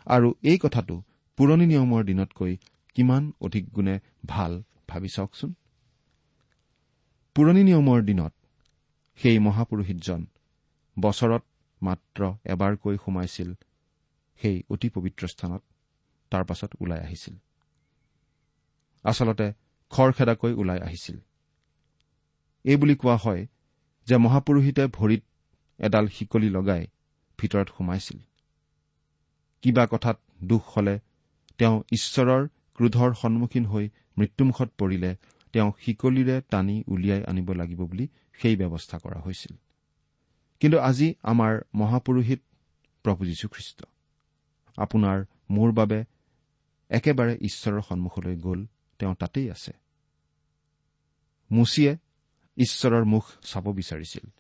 আৰু 0.07 0.29
এই 0.43 0.59
কথাটো 0.59 0.95
পুৰণি 1.39 1.67
নিয়মৰ 1.67 2.03
দিনতকৈ 2.05 2.57
কিমান 2.95 3.33
অধিক 3.41 3.65
গুণে 3.73 4.01
ভাল 4.27 4.63
ভাবি 4.89 5.09
চাওকচোন। 5.09 5.51
পুৰণি 7.37 7.63
নিয়মৰ 7.63 8.01
দিনত 8.03 8.33
সেই 9.21 9.39
মহাপুৰোহিতজন 9.39 10.27
বছৰত 10.97 11.43
মাত্ৰ 11.83 12.21
এবাৰকৈ 12.45 12.97
সোমাইছিল 12.97 13.55
সেই 14.41 14.63
অতি 14.71 14.89
পবিত্ৰ 14.89 15.29
স্থানত 15.29 15.63
তাৰ 16.31 16.45
পাছত 16.45 16.71
ওলাই 16.81 17.01
আহিছিল। 17.01 17.35
আচলতে 19.05 19.47
খৰখেদাকৈ 19.91 20.53
ওলাই 20.53 20.81
আহিছিল। 20.81 21.17
এই 22.65 22.77
বুলি 22.77 22.95
কোৱা 22.95 23.17
হয় 23.17 23.47
যে 24.07 24.17
মহাপুৰোহিতে 24.17 24.85
ভৰিত 24.87 25.23
এডাল 25.79 26.07
শিকলি 26.09 26.49
লগাই 26.51 26.83
ভিতৰত 27.39 27.69
সোমাইছিল। 27.77 28.19
কিবা 29.63 29.87
কথাত 29.87 30.19
দুখ 30.45 30.63
হলে 30.79 30.95
তেওঁ 31.59 31.77
ঈশ্বৰৰ 31.93 32.43
ক্ৰোধৰ 32.75 33.15
সন্মুখীন 33.15 33.65
হৈ 33.65 33.91
মৃত্যুমুখত 34.19 34.69
পৰিলে 34.79 35.17
তেওঁ 35.53 35.73
শিকলিৰে 35.85 36.43
টানি 36.51 36.85
উলিয়াই 36.87 37.25
আনিব 37.25 37.53
লাগিব 37.53 37.85
বুলি 37.87 38.09
সেই 38.33 38.57
ব্যৱস্থা 38.57 38.99
কৰা 38.99 39.21
হৈছিল। 39.21 39.57
কিন্তু 40.61 40.79
আজি 40.79 41.15
আমাৰ 41.23 41.61
মহাপুৰোহিত 41.75 42.41
প্ৰভু 43.03 43.25
যীশুখ্ৰীষ্ট। 43.25 43.85
আপোনাৰ 44.77 45.25
মোৰ 45.51 45.73
বাবে 45.73 46.05
একেবাৰে 46.89 47.39
ঈশ্বৰৰ 47.41 47.81
সন্মুখলৈ 47.89 48.37
গ'ল 48.37 48.67
তেওঁ 48.99 49.15
তাতেই 49.15 49.51
আছে। 49.51 49.73
মুচিয়ে 51.53 51.97
ঈশ্বৰৰ 52.57 53.05
মুখ 53.05 53.25
চাব 53.43 53.73
বিচাৰিছিল 53.73 54.31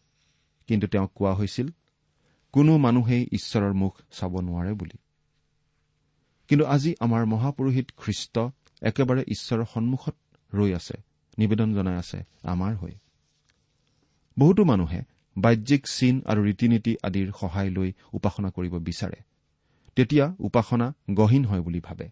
কিন্তু 0.66 0.86
তেওঁক 0.86 1.12
কোৱা 1.14 1.34
হৈছিল 1.34 1.68
কোনো 2.52 2.78
মানুহেই 2.78 3.26
ঈশ্বৰৰ 3.32 3.72
মুখ 3.72 4.00
চাব 4.10 4.40
নোৱাৰে 4.40 4.72
বুলি। 4.72 4.98
কিন্তু 6.48 6.64
আজি 6.66 6.94
আমাৰ 7.00 7.22
মহাপুৰোহিত 7.26 7.88
খ্ৰীষ্ট 7.96 8.38
একেবাৰে 8.82 9.22
ঈশ্বৰৰ 9.28 9.64
সন্মুখত 9.64 10.16
ৰৈ 10.52 10.70
আছে 10.74 10.96
নিবেদন 11.38 11.74
জনাই 11.74 11.96
আছে 11.96 12.18
আমাৰ 12.42 12.74
হৈ। 12.74 12.94
বহুতো 14.38 14.64
মানুহে 14.64 15.00
বাহ্যিক 15.36 15.86
চিন 15.86 16.22
আৰু 16.24 16.40
ৰীতি 16.42 16.68
নীতি 16.68 16.96
আদিৰ 17.02 17.32
সহায় 17.40 17.70
লৈ 17.70 17.92
উপাসনা 18.12 18.50
কৰিব 18.50 18.74
বিচাৰে। 18.78 19.16
তেতিয়া 19.96 20.34
উপাসনা 20.38 20.94
গহীন 21.10 21.44
হয় 21.44 21.60
বুলি 21.60 21.80
ভাবে। 21.80 22.06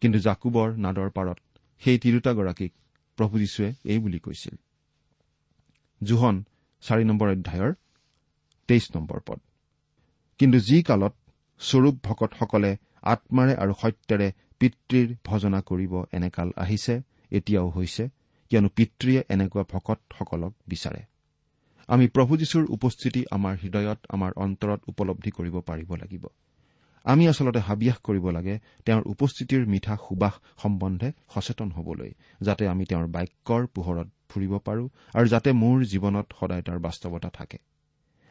কিন্তু 0.00 0.18
জাকুবৰ 0.18 0.68
নাদৰ 0.76 1.10
পাৰত 1.10 1.38
সেই 1.82 1.98
তিৰোতাগৰাকীক 1.98 2.72
প্ৰভু 3.18 3.38
যীশুৱে 3.38 3.74
এই 3.84 3.98
বুলি 3.98 4.18
কৈছিল। 4.18 4.54
জোহন 6.02 6.44
চাৰি 6.80 7.04
নম্বৰ 7.04 7.28
অধ্যায়ৰ 7.28 7.72
তেইছ 8.68 8.96
নম্বৰ 8.96 9.20
পদ। 9.26 9.40
কিন্তু 10.38 10.58
যি 10.60 10.82
কালত 10.82 11.14
স্বৰূপ 11.60 11.94
ভকতসকলে 12.02 12.76
আত্মাৰে 13.02 13.54
আৰু 13.56 13.72
সত্যেৰে 13.82 14.28
পিতৃৰ 14.60 15.08
ভজনা 15.24 15.60
কৰিব 15.60 15.92
এনেকাল 16.12 16.48
আহিছে 16.56 16.94
এতিয়াও 17.30 17.68
হৈছে 17.68 18.04
কিয়নো 18.50 18.68
পিতৃয়ে 18.68 19.20
এনেকুৱা 19.28 19.62
ভকতসকলক 19.72 20.52
বিচাৰে। 20.68 21.02
আমি 21.88 22.06
প্ৰভু 22.08 22.32
যীশুৰ 22.36 22.64
উপস্থিতি 22.70 23.20
আমাৰ 23.30 23.54
হৃদয়ত 23.62 23.98
আমাৰ 24.08 24.30
অন্তৰত 24.36 24.80
উপলব্ধি 24.88 25.30
কৰিব 25.30 25.56
পাৰিব 25.60 25.90
লাগিব। 25.94 26.24
আমি 27.04 27.28
আচলতে 27.28 27.58
হাবিয়াস 27.58 27.98
কৰিব 27.98 28.26
লাগে 28.28 28.54
তেওঁৰ 28.86 29.02
উপস্থিতিৰ 29.02 29.62
মিঠা 29.66 29.94
সুবাস 29.96 30.34
সম্বন্ধে 30.62 31.08
সচেতন 31.34 31.68
হবলৈ 31.70 32.10
যাতে 32.40 32.68
আমি 32.68 32.84
তেওঁৰ 32.84 33.06
বাক্যৰ 33.06 33.62
পোহৰত 33.66 34.08
ফুৰিব 34.28 34.52
পাৰো 34.58 34.84
আৰু 35.14 35.26
যাতে 35.28 35.50
মোৰ 35.52 35.76
জীৱনত 35.84 36.26
সদায় 36.40 36.62
তাৰ 36.62 36.78
বাস্তৱতা 36.78 37.30
থাকে। 37.30 37.58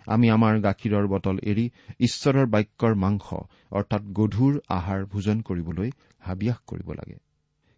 আমি 0.08 0.30
আমাৰ 0.30 0.62
গাখীৰৰ 0.62 1.08
বটল 1.08 1.40
এৰি 1.44 1.70
ঈশ্বৰৰ 2.00 2.46
বাক্যৰ 2.46 2.96
মাংস 2.96 3.34
অৰ্থাৎ 3.72 4.02
গধুৰ 4.02 4.60
আহাৰ 4.70 5.06
ভোজন 5.06 5.42
কৰিবলৈ 5.42 5.92
হাবিয়াস 6.20 6.58
কৰিব 6.68 6.92
লাগে। 6.92 7.18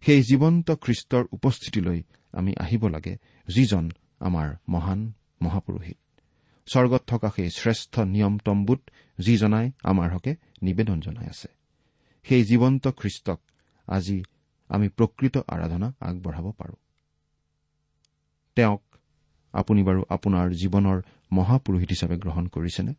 সেই 0.00 0.22
জীৱন্ত 0.22 0.70
খ্ৰীষ্টৰ 0.70 1.24
উপস্থিতিলৈ 1.32 2.02
আমি 2.32 2.54
আহিব 2.58 2.88
লাগে 2.88 3.16
যিজন 3.48 3.90
আমাৰ 4.20 4.54
মহান 4.68 5.12
মহাপুৰোহিত। 5.42 5.96
স্বৰ্গত 6.66 7.02
থকা 7.06 7.30
সেই 7.36 7.50
শ্ৰেষ্ঠ 7.50 8.00
নিয়ম 8.00 8.38
তম্বুত 8.38 8.80
যিজনাই 9.18 9.72
আমাৰ 9.82 10.14
হকে 10.14 10.36
নিবেদন 10.62 11.00
জনাই 11.00 11.26
আছে। 11.26 11.48
সেই 12.24 12.44
জীৱন্ত 12.44 12.88
খ্ৰীষ্টক 12.88 13.40
আজি 13.88 14.22
আমি 14.68 14.88
প্ৰকৃত 14.88 15.38
আৰাধনা 15.48 15.92
আগবঢ়াব 16.00 16.52
পাৰো। 16.52 16.74
তেওঁক 18.54 18.93
আপুনি 19.54 19.80
বাৰু 19.82 20.00
আপোনাৰ 20.08 20.46
জীৱনৰ 20.60 20.98
মহাপুৰোহিত 21.32 21.90
হিচাপে 21.90 22.16
গ্ৰহণ 22.16 22.44
কৰিছেনে? 22.46 22.92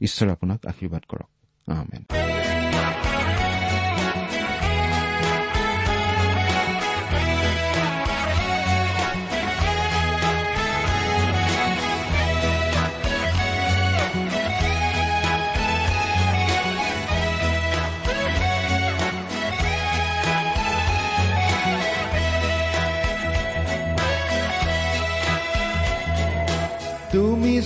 ঈশ্বৰে 0.00 0.30
আপোনাক 0.30 0.60
আশীৰ্বাদ 0.66 1.02
কৰক। 1.08 1.28
আহমেন 1.68 2.63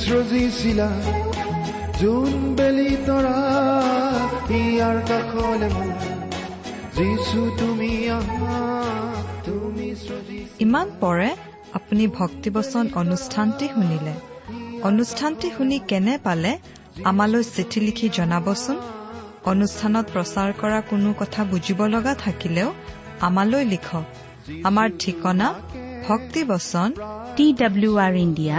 সৃজিছিলা 0.08 0.88
যোন 2.00 2.32
বেলি 2.58 2.90
তৰা 3.06 3.38
ইয়াৰ 4.58 4.98
কাষলে 5.08 5.68
মোৰ 5.76 5.92
যিছু 6.96 7.40
তুমি 7.60 7.92
আহা 8.18 8.58
তুমি 9.46 9.88
ইমান 10.64 10.88
পৰে 11.02 11.30
আপুনি 11.78 12.04
ভক্তিবচন 12.20 12.84
অনুষ্ঠানটি 13.02 13.66
শুনিলে। 13.74 14.14
অনুষ্ঠানটি 14.88 15.48
শুনি 15.56 15.78
কেনে 15.90 16.14
পালে 16.26 16.52
আমালৈ 17.10 17.42
চিঠি 17.54 17.78
লিখি 17.86 18.06
জনাবচোন? 18.18 18.76
অনুষ্ঠানত 19.52 20.06
প্ৰচাৰ 20.14 20.50
কৰা 20.60 20.78
কোনো 20.90 21.10
কথা 21.20 21.40
বুজিব 21.50 21.80
লগা 21.94 22.12
থাকিলেও 22.24 22.68
আমালৈ 23.28 23.64
লিখক। 23.72 24.04
আমাৰ 24.68 24.88
ঠিকনা 25.02 25.46
ভক্তিবচন 26.08 26.88
T 27.36 27.46
W 27.60 27.92
R 28.06 28.14
India 28.26 28.58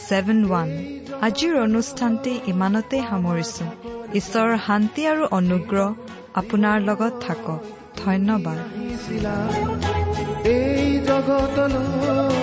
seven 0.00 0.38
one 0.46 0.68
আজিৰ 1.26 1.54
অনুষ্ঠানটি 1.66 2.32
ইমানতে 2.52 2.96
সামৰিছো 3.08 3.64
ঈশ্বৰৰ 4.20 4.52
শান্তি 4.66 5.02
আৰু 5.12 5.24
অনুগ্ৰহ 5.38 5.88
আপোনাৰ 6.40 6.76
লগত 6.88 7.12
থাকক 7.24 7.60
ধন্যবাদ 8.00 8.58
এই 10.50 10.86
জগতলৈ 11.08 12.36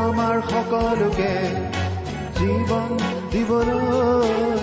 আমাৰ 0.00 0.36
সকলোকে 0.50 1.34
জীৱন 2.38 2.90
দিবলৈ 3.32 4.60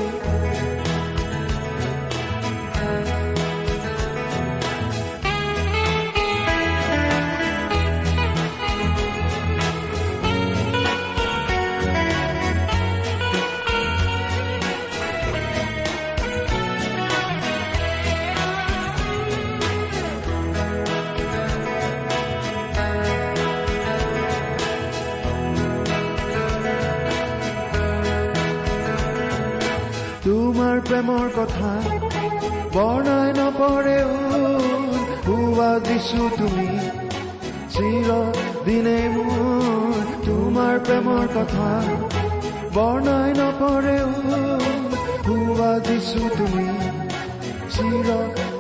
তোমাৰ 30.78 30.90
প্ৰেমৰ 30.90 31.30
কথা। 31.36 31.70
বৰ্ণাই 32.74 33.30
নপৰে 33.38 33.98
হোৱা 35.26 35.70
দিছো 35.88 36.24
তুমি। 36.38 36.68
চিৰ 37.74 38.10
দিনে 38.66 39.00
মোৰ 39.16 40.04
তোমাৰ 40.26 40.76
প্ৰেমৰ 40.86 41.26
কথা। 41.34 41.70
বৰ্ণাই 42.76 43.30
নপৰে 43.40 43.98
হোৱা 45.26 45.72
দিছো 45.88 46.24
তুমি। 46.38 46.70
চিৰ 47.74 48.08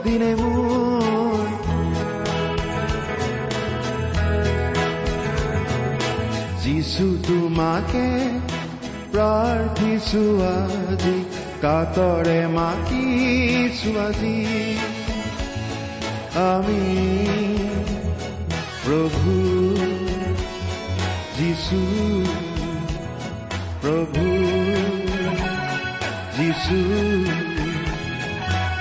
দিনে 0.04 0.32
মোৰ 0.42 1.46
যিছু 6.66 7.06
তোমাকে 7.30 8.08
প্ৰাৰ্থিছো 9.14 10.24
আজি। 10.54 11.37
কাতৰে 11.63 12.39
মাতিছো 12.56 13.91
আজি 14.06 14.38
আমি 16.50 16.82
প্ৰভু 18.84 19.34
যিছু 21.38 21.82
প্ৰভু 23.82 24.26
যিছু 26.38 26.80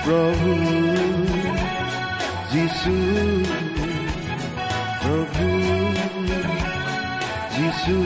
প্ৰভু 0.05 0.53
যিছু 2.51 2.95
প্ৰভু 5.01 5.47
যিছু 7.55 7.97